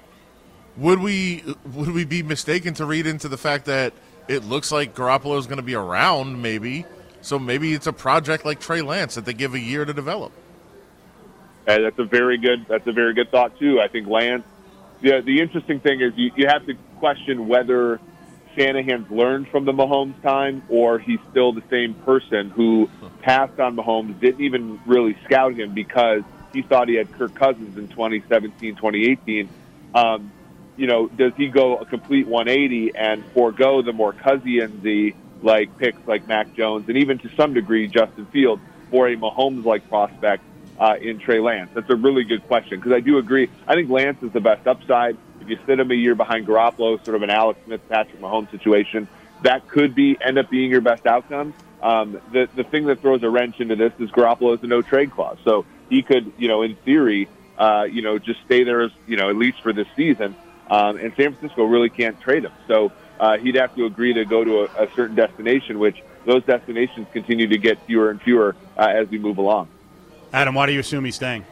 [0.77, 1.45] Would we
[1.75, 3.93] would we be mistaken to read into the fact that
[4.29, 6.87] it looks like Garoppolo is going to be around, maybe?
[7.21, 10.33] So maybe it's a project like Trey Lance that they give a year to develop.
[11.65, 12.67] That's a very good.
[12.69, 13.81] That's a very good thought too.
[13.81, 14.45] I think Lance.
[15.01, 18.01] Yeah, the interesting thing is you, you have to question whether
[18.57, 22.89] Shanahan's learned from the Mahomes time or he's still the same person who
[23.21, 27.77] passed on Mahomes, didn't even really scout him because he thought he had Kirk Cousins
[27.77, 29.49] in 2017, 2018.
[29.95, 30.31] Um,
[30.77, 36.07] you know, does he go a complete 180 and forego the more Cousins-y like picks
[36.07, 40.45] like Mac Jones and even to some degree Justin Fields for a Mahomes-like prospect
[40.79, 41.71] uh, in Trey Lance?
[41.75, 43.51] That's a really good question because I do agree.
[43.67, 45.17] I think Lance is the best upside.
[45.41, 48.51] If you sit him a year behind Garoppolo, sort of an Alex Smith, Patrick Mahomes
[48.51, 49.09] situation,
[49.43, 51.53] that could be end up being your best outcome.
[51.83, 54.83] Um, the the thing that throws a wrench into this is Garoppolo has a no
[54.83, 58.83] trade clause, so he could, you know, in theory, uh, you know, just stay there
[58.83, 60.37] as you know at least for this season.
[60.71, 62.53] Um, and San Francisco really can't trade him.
[62.67, 66.43] So uh, he'd have to agree to go to a, a, certain destination, which those
[66.45, 69.69] destinations continue to get fewer and fewer uh, as we move along.
[70.33, 71.45] Adam, why do you assume he's staying?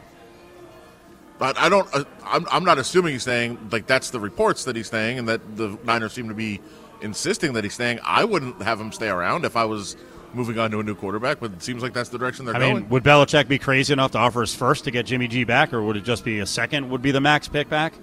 [1.37, 1.87] But I don't.
[1.93, 3.69] Uh, I'm, I'm not assuming he's staying.
[3.71, 6.59] Like that's the reports that he's staying, and that the Niners seem to be
[7.01, 7.99] insisting that he's staying.
[8.03, 9.95] I wouldn't have him stay around if I was
[10.33, 12.59] moving on to a new quarterback, but it seems like that's the direction they're I
[12.59, 12.75] going.
[12.75, 15.73] Mean, would Belichick be crazy enough to offer his first to get Jimmy G back,
[15.73, 16.89] or would it just be a second?
[16.89, 17.93] Would be the max pick back?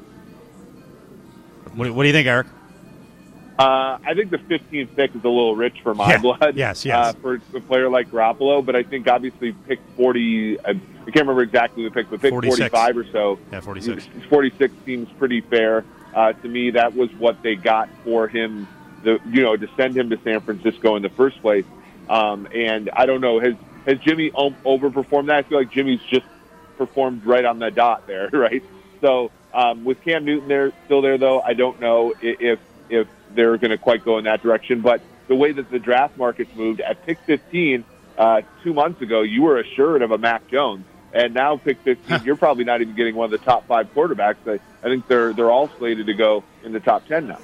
[1.79, 2.49] What, what do you think, Eric?
[3.57, 6.19] Uh, I think the 15th pick is a little rich for my yeah.
[6.19, 6.57] blood.
[6.57, 6.97] Yes, yes.
[6.97, 10.59] Uh, for a player like Garoppolo, but I think obviously pick 40.
[10.59, 12.59] I, I can't remember exactly the pick, but pick 46.
[12.59, 13.39] 45 or so.
[13.53, 14.09] Yeah, 46.
[14.29, 16.71] 46 seems pretty fair uh, to me.
[16.71, 18.67] That was what they got for him.
[19.05, 21.65] The you know to send him to San Francisco in the first place.
[22.09, 23.55] Um, and I don't know has
[23.87, 25.37] has Jimmy overperformed that?
[25.37, 26.27] I feel like Jimmy's just
[26.77, 28.65] performed right on the dot there, right?
[29.01, 32.59] So um, with Cam Newton there still there though, I don't know if
[32.91, 34.81] if they're going to quite go in that direction.
[34.81, 37.85] But the way that the draft market's moved at pick 15
[38.17, 42.21] uh, two months ago, you were assured of a Mac Jones, and now pick 15,
[42.25, 44.37] you're probably not even getting one of the top five quarterbacks.
[44.47, 47.39] I, I think they're they're all slated to go in the top 10 now.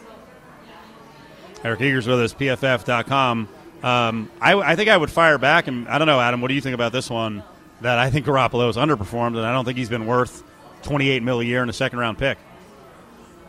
[1.63, 3.49] Eric Eager with us, PFF.com.
[3.83, 6.43] Um, I, I think I would fire back, and I don't know, Adam.
[6.43, 7.43] What do you think about this one?
[7.81, 10.43] That I think Garoppolo has underperformed, and I don't think he's been worth
[10.85, 12.39] 28 mil a year in a second round pick.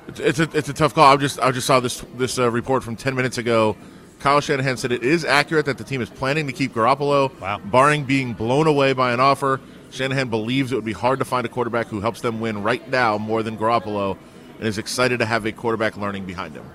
[0.07, 1.13] It's, it's a it's a tough call.
[1.13, 3.75] I just I just saw this this uh, report from ten minutes ago.
[4.19, 7.59] Kyle Shanahan said it is accurate that the team is planning to keep Garoppolo, Wow.
[7.59, 9.59] barring being blown away by an offer.
[9.91, 12.87] Shanahan believes it would be hard to find a quarterback who helps them win right
[12.89, 14.17] now more than Garoppolo,
[14.57, 16.65] and is excited to have a quarterback learning behind him.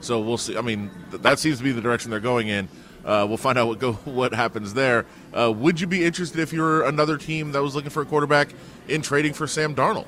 [0.00, 0.56] So we'll see.
[0.56, 2.68] I mean, th- that seems to be the direction they're going in.
[3.04, 5.06] Uh, we'll find out what go what happens there.
[5.32, 8.06] Uh, would you be interested if you were another team that was looking for a
[8.06, 8.48] quarterback
[8.88, 10.06] in trading for Sam Darnold?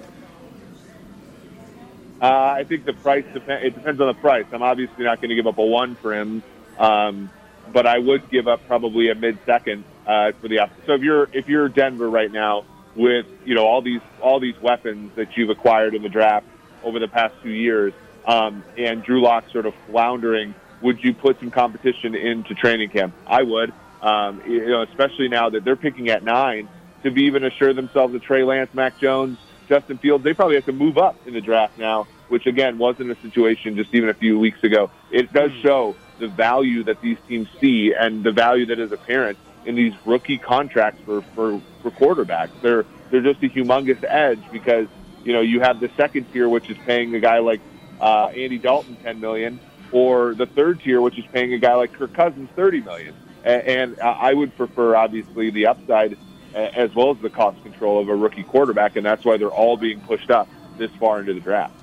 [2.21, 3.67] Uh, I think the price depends.
[3.67, 4.47] It depends on the price.
[4.51, 6.43] I'm obviously not going to give up a one for him,
[6.79, 7.31] um,
[7.73, 10.71] but I would give up probably a mid-second uh, for the.
[10.87, 14.59] So if you're if you're Denver right now with you know all these all these
[14.63, 16.47] weapons that you've acquired in the draft
[16.83, 17.93] over the past two years,
[18.27, 23.15] um, and Drew Lock sort of floundering, would you put some competition into training camp?
[23.27, 23.73] I would.
[24.03, 26.69] Um, you know, especially now that they're picking at nine
[27.03, 30.67] to be even assure themselves that Trey Lance, Mac Jones, Justin Fields, they probably have
[30.67, 34.15] to move up in the draft now, which again wasn't a situation just even a
[34.15, 34.91] few weeks ago.
[35.11, 39.39] It does show the value that these teams see and the value that is apparent
[39.65, 42.51] in these rookie contracts for, for, for quarterbacks.
[42.63, 44.89] They're they're just a humongous edge because
[45.25, 47.61] you know you have the second tier, which is paying a guy like
[48.01, 49.61] uh, Andy Dalton ten million,
[49.93, 53.15] or the third tier, which is paying a guy like Kirk Cousins thirty million.
[53.45, 56.19] And I would prefer obviously the upside
[56.55, 59.77] as well as the cost control of a rookie quarterback, and that's why they're all
[59.77, 61.75] being pushed up this far into the draft.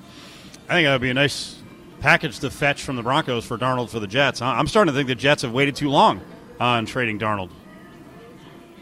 [0.68, 1.62] I think that would be a nice
[2.00, 4.42] package to fetch from the Broncos for Darnold for the Jets.
[4.42, 6.22] I'm starting to think the Jets have waited too long
[6.60, 7.50] on trading Darnold.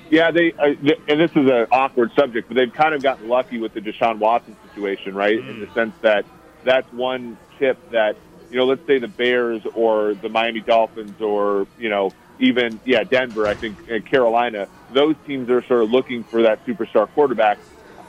[0.09, 3.29] Yeah, they uh, th- and this is an awkward subject, but they've kind of gotten
[3.29, 5.37] lucky with the Deshaun Watson situation, right?
[5.37, 6.25] In the sense that
[6.63, 8.17] that's one chip that
[8.51, 13.03] you know, let's say the Bears or the Miami Dolphins or you know even yeah
[13.05, 17.59] Denver, I think uh, Carolina, those teams are sort of looking for that superstar quarterback.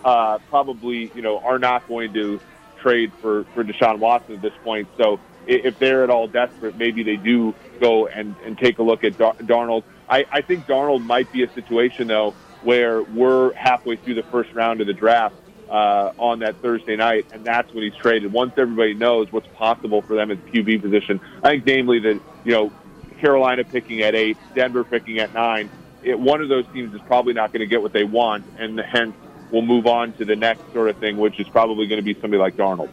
[0.04, 2.40] Uh, probably you know are not going to
[2.82, 4.90] trade for for Deshaun Watson at this point.
[5.00, 9.04] So if they're at all desperate, maybe they do go and, and take a look
[9.04, 9.84] at Dar- Darnold.
[10.08, 14.54] I, I think Darnold might be a situation though where we're halfway through the first
[14.54, 15.36] round of the draft
[15.72, 18.30] uh, on that Thursday night, and that's when he's traded.
[18.30, 22.20] Once everybody knows what's possible for them at the QB position, I think namely that
[22.44, 22.72] you know
[23.18, 25.70] Carolina picking at eight, Denver picking at nine.
[26.02, 28.78] It, one of those teams is probably not going to get what they want, and
[28.78, 29.14] hence
[29.50, 32.20] we'll move on to the next sort of thing, which is probably going to be
[32.20, 32.90] somebody like Darnold.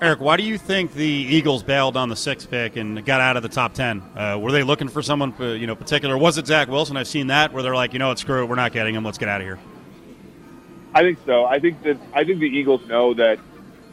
[0.00, 3.36] Eric, why do you think the Eagles bailed on the sixth pick and got out
[3.36, 4.00] of the top ten?
[4.16, 6.18] Uh, were they looking for someone, uh, you know, particular?
[6.18, 6.96] Was it Zach Wilson?
[6.96, 9.04] I've seen that where they're like, you know, what, screw it, we're not getting him.
[9.04, 9.58] Let's get out of here.
[10.98, 11.44] I think so.
[11.44, 13.38] I think that I think the Eagles know that.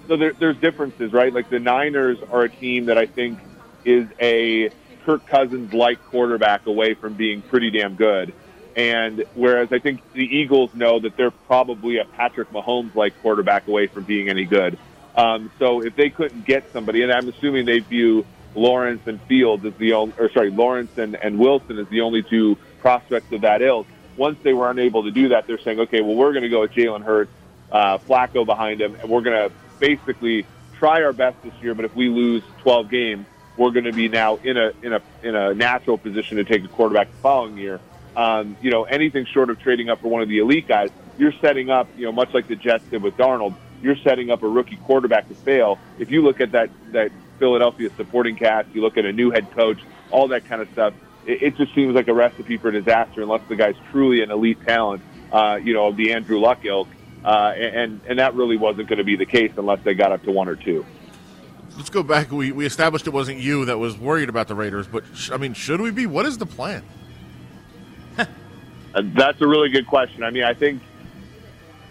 [0.07, 1.31] So there, there's differences, right?
[1.31, 3.37] Like the Niners are a team that I think
[3.83, 4.71] is a
[5.05, 8.33] Kirk Cousins like quarterback away from being pretty damn good.
[8.75, 13.67] And whereas I think the Eagles know that they're probably a Patrick Mahomes like quarterback
[13.67, 14.75] away from being any good.
[15.15, 18.25] Um, so if they couldn't get somebody, and I'm assuming they view
[18.55, 22.23] Lawrence and Fields as the only, or sorry, Lawrence and, and Wilson as the only
[22.23, 23.85] two prospects of that ilk.
[24.17, 26.61] Once they were unable to do that, they're saying, okay, well, we're going to go
[26.61, 27.31] with Jalen Hurts,
[27.71, 30.45] uh, Flacco behind him, and we're going to basically
[30.77, 31.73] try our best this year.
[31.73, 33.25] But if we lose 12 games,
[33.57, 36.63] we're going to be now in a in a in a natural position to take
[36.63, 37.79] a quarterback the following year.
[38.15, 41.33] Um, you know, anything short of trading up for one of the elite guys, you're
[41.41, 44.47] setting up, you know, much like the Jets did with Darnold, you're setting up a
[44.47, 45.79] rookie quarterback to fail.
[45.99, 49.51] If you look at that that Philadelphia supporting cast, you look at a new head
[49.51, 49.79] coach,
[50.11, 50.93] all that kind of stuff,
[51.25, 54.61] it, it just seems like a recipe for disaster unless the guy's truly an elite
[54.65, 55.01] talent,
[55.31, 56.87] uh, you know, of the Andrew Luck ilk.
[57.23, 60.21] Uh, and and that really wasn't going to be the case unless they got up
[60.23, 60.85] to one or two.
[61.75, 62.31] Let's go back.
[62.31, 65.37] We, we established it wasn't you that was worried about the Raiders, but sh- I
[65.37, 66.05] mean, should we be?
[66.05, 66.83] What is the plan?
[68.93, 70.23] Uh, That's a really good question.
[70.23, 70.81] I mean, I think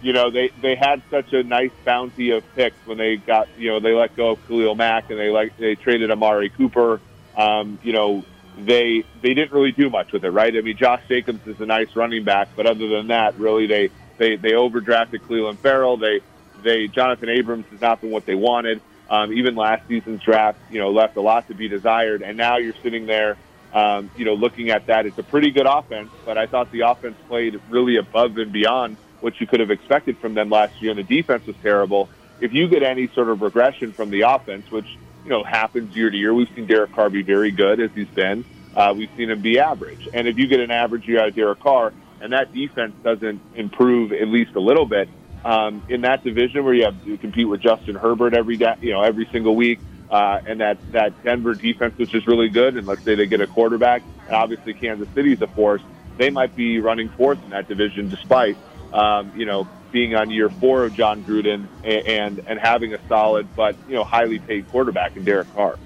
[0.01, 3.69] you know they they had such a nice bounty of picks when they got you
[3.69, 6.99] know they let go of Khalil Mack and they like they traded Amari Cooper.
[7.37, 8.25] Um, you know
[8.57, 10.55] they they didn't really do much with it, right?
[10.55, 13.89] I mean, Josh Jacobs is a nice running back, but other than that, really they
[14.17, 15.97] they they overdrafted Clelin Ferrell.
[15.97, 16.21] They
[16.63, 18.81] they Jonathan Abrams has not been what they wanted.
[19.09, 22.23] Um, even last season's draft, you know, left a lot to be desired.
[22.23, 23.37] And now you're sitting there,
[23.71, 25.05] um, you know, looking at that.
[25.05, 28.97] It's a pretty good offense, but I thought the offense played really above and beyond
[29.19, 30.91] what you could have expected from them last year.
[30.91, 32.09] And the defense was terrible.
[32.41, 34.87] If you get any sort of regression from the offense, which
[35.25, 38.07] you know happens year to year, we've seen Derek Carr be very good as he's
[38.15, 38.45] been.
[38.75, 40.07] Uh, we've seen him be average.
[40.13, 43.41] And if you get an average year out of Derek Carr, and that defense doesn't
[43.55, 45.09] improve at least a little bit,
[45.43, 48.93] um, in that division where you have to compete with Justin Herbert every day, you
[48.93, 52.85] know, every single week, uh, and that that Denver defense, which is really good, and
[52.85, 55.81] let's say they get a quarterback, and obviously Kansas City's a force,
[56.17, 58.57] they might be running fourth in that division, despite
[58.91, 63.07] um, you know being on year four of Jon Gruden and, and and having a
[63.07, 65.79] solid but you know highly paid quarterback in Derek Carr.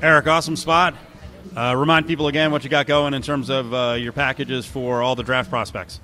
[0.00, 0.94] Eric, awesome spot.
[1.56, 5.02] Uh, remind people again what you got going in terms of uh, your packages for
[5.02, 5.98] all the draft prospects.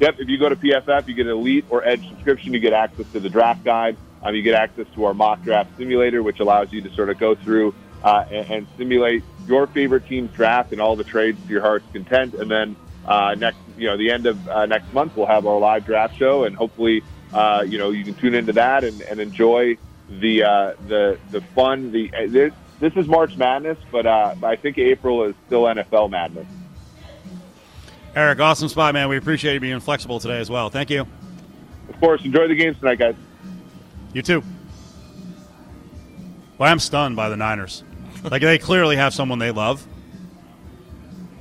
[0.00, 2.54] Yep, if you go to PFF, you get an Elite or Edge subscription.
[2.54, 3.98] You get access to the draft guide.
[4.22, 7.18] Um, you get access to our mock draft simulator, which allows you to sort of
[7.18, 11.48] go through uh, and, and simulate your favorite team's draft and all the trades to
[11.50, 12.32] your heart's content.
[12.32, 12.76] And then
[13.06, 16.16] uh, next, you know, the end of uh, next month, we'll have our live draft
[16.16, 17.02] show, and hopefully,
[17.32, 19.76] uh, you know, you can tune into that and, and enjoy
[20.08, 21.92] the uh, the the fun.
[21.92, 26.10] The uh, this, this is March Madness, but uh, I think April is still NFL
[26.10, 26.46] Madness.
[28.14, 29.08] Eric, awesome spot, man.
[29.08, 30.70] We appreciate you being flexible today as well.
[30.70, 31.06] Thank you.
[31.88, 33.16] Of course, enjoy the games tonight, guys.
[34.12, 34.42] You too.
[36.56, 37.82] Well, I'm stunned by the Niners.
[38.22, 39.86] like they clearly have someone they love.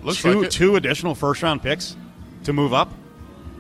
[0.04, 1.96] Looks two like two additional first round picks
[2.44, 2.92] to move up.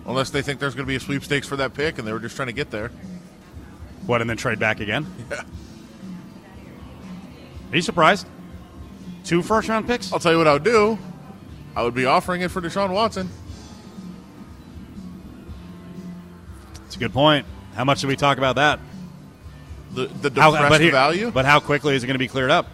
[0.05, 2.19] Unless they think there's going to be a sweepstakes for that pick, and they were
[2.19, 2.91] just trying to get there.
[4.05, 5.05] What and then trade back again?
[5.31, 5.43] Yeah.
[7.71, 8.27] Are you surprised?
[9.23, 10.13] Two first round picks?
[10.13, 10.99] I'll tell you what I would do.
[11.75, 13.29] I would be offering it for Deshaun Watson.
[16.83, 17.45] That's a good point.
[17.75, 18.79] How much did we talk about that?
[19.93, 21.31] The the How, depressed but, here- value.
[21.31, 22.67] but how quickly is it going to be cleared up?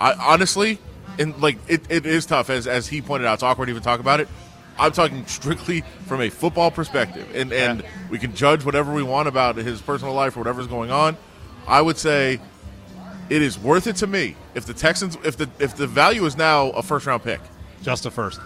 [0.00, 0.78] I honestly,
[1.18, 3.34] and like it, it is tough as as he pointed out.
[3.34, 4.28] It's awkward to even talk about it.
[4.78, 9.28] I'm talking strictly from a football perspective, and and we can judge whatever we want
[9.28, 11.16] about his personal life or whatever's going on.
[11.66, 12.40] I would say
[13.28, 16.36] it is worth it to me if the Texans if the if the value is
[16.36, 17.40] now a first round pick,
[17.82, 18.38] Just a first.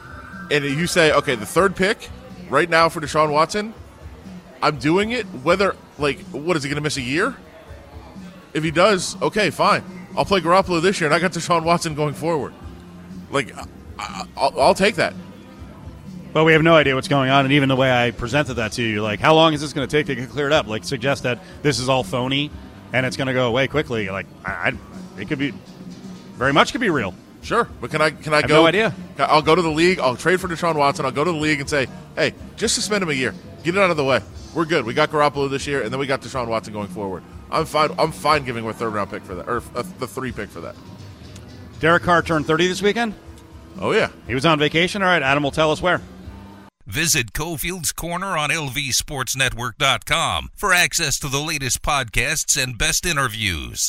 [0.50, 2.08] and you say okay, the third pick
[2.48, 3.74] right now for Deshaun Watson,
[4.62, 5.26] I'm doing it.
[5.26, 7.36] Whether like what is he going to miss a year?
[8.54, 9.84] If he does, okay, fine.
[10.16, 12.52] I'll play Garoppolo this year, and I got Deshaun Watson going forward.
[13.30, 13.66] Like, I,
[13.98, 15.14] I, I'll, I'll take that.
[16.32, 18.72] But we have no idea what's going on, and even the way I presented that
[18.72, 20.66] to you, like, how long is this going to take to get cleared up?
[20.66, 22.50] Like, suggest that this is all phony
[22.92, 24.08] and it's going to go away quickly.
[24.10, 25.52] Like, I, I, it could be
[26.34, 27.14] very much could be real.
[27.42, 28.56] Sure, but can I can I have go?
[28.56, 28.94] no idea.
[29.18, 29.98] I'll go to the league.
[29.98, 31.06] I'll trade for Deshaun Watson.
[31.06, 33.34] I'll go to the league and say, hey, just suspend him a year.
[33.64, 34.20] Get it out of the way.
[34.54, 34.84] We're good.
[34.84, 37.22] We got Garoppolo this year, and then we got Deshaun Watson going forward.
[37.50, 37.90] I'm fine.
[37.98, 40.50] I'm fine giving him a third round pick for that, or uh, the three pick
[40.50, 40.76] for that.
[41.80, 43.14] Derek Carr turned 30 this weekend.
[43.80, 45.02] Oh yeah, He was on vacation.
[45.02, 46.02] All right, Adam will tell us where.
[46.86, 53.88] Visit Cofield's Corner on LVSportsNetwork.com for access to the latest podcasts and best interviews.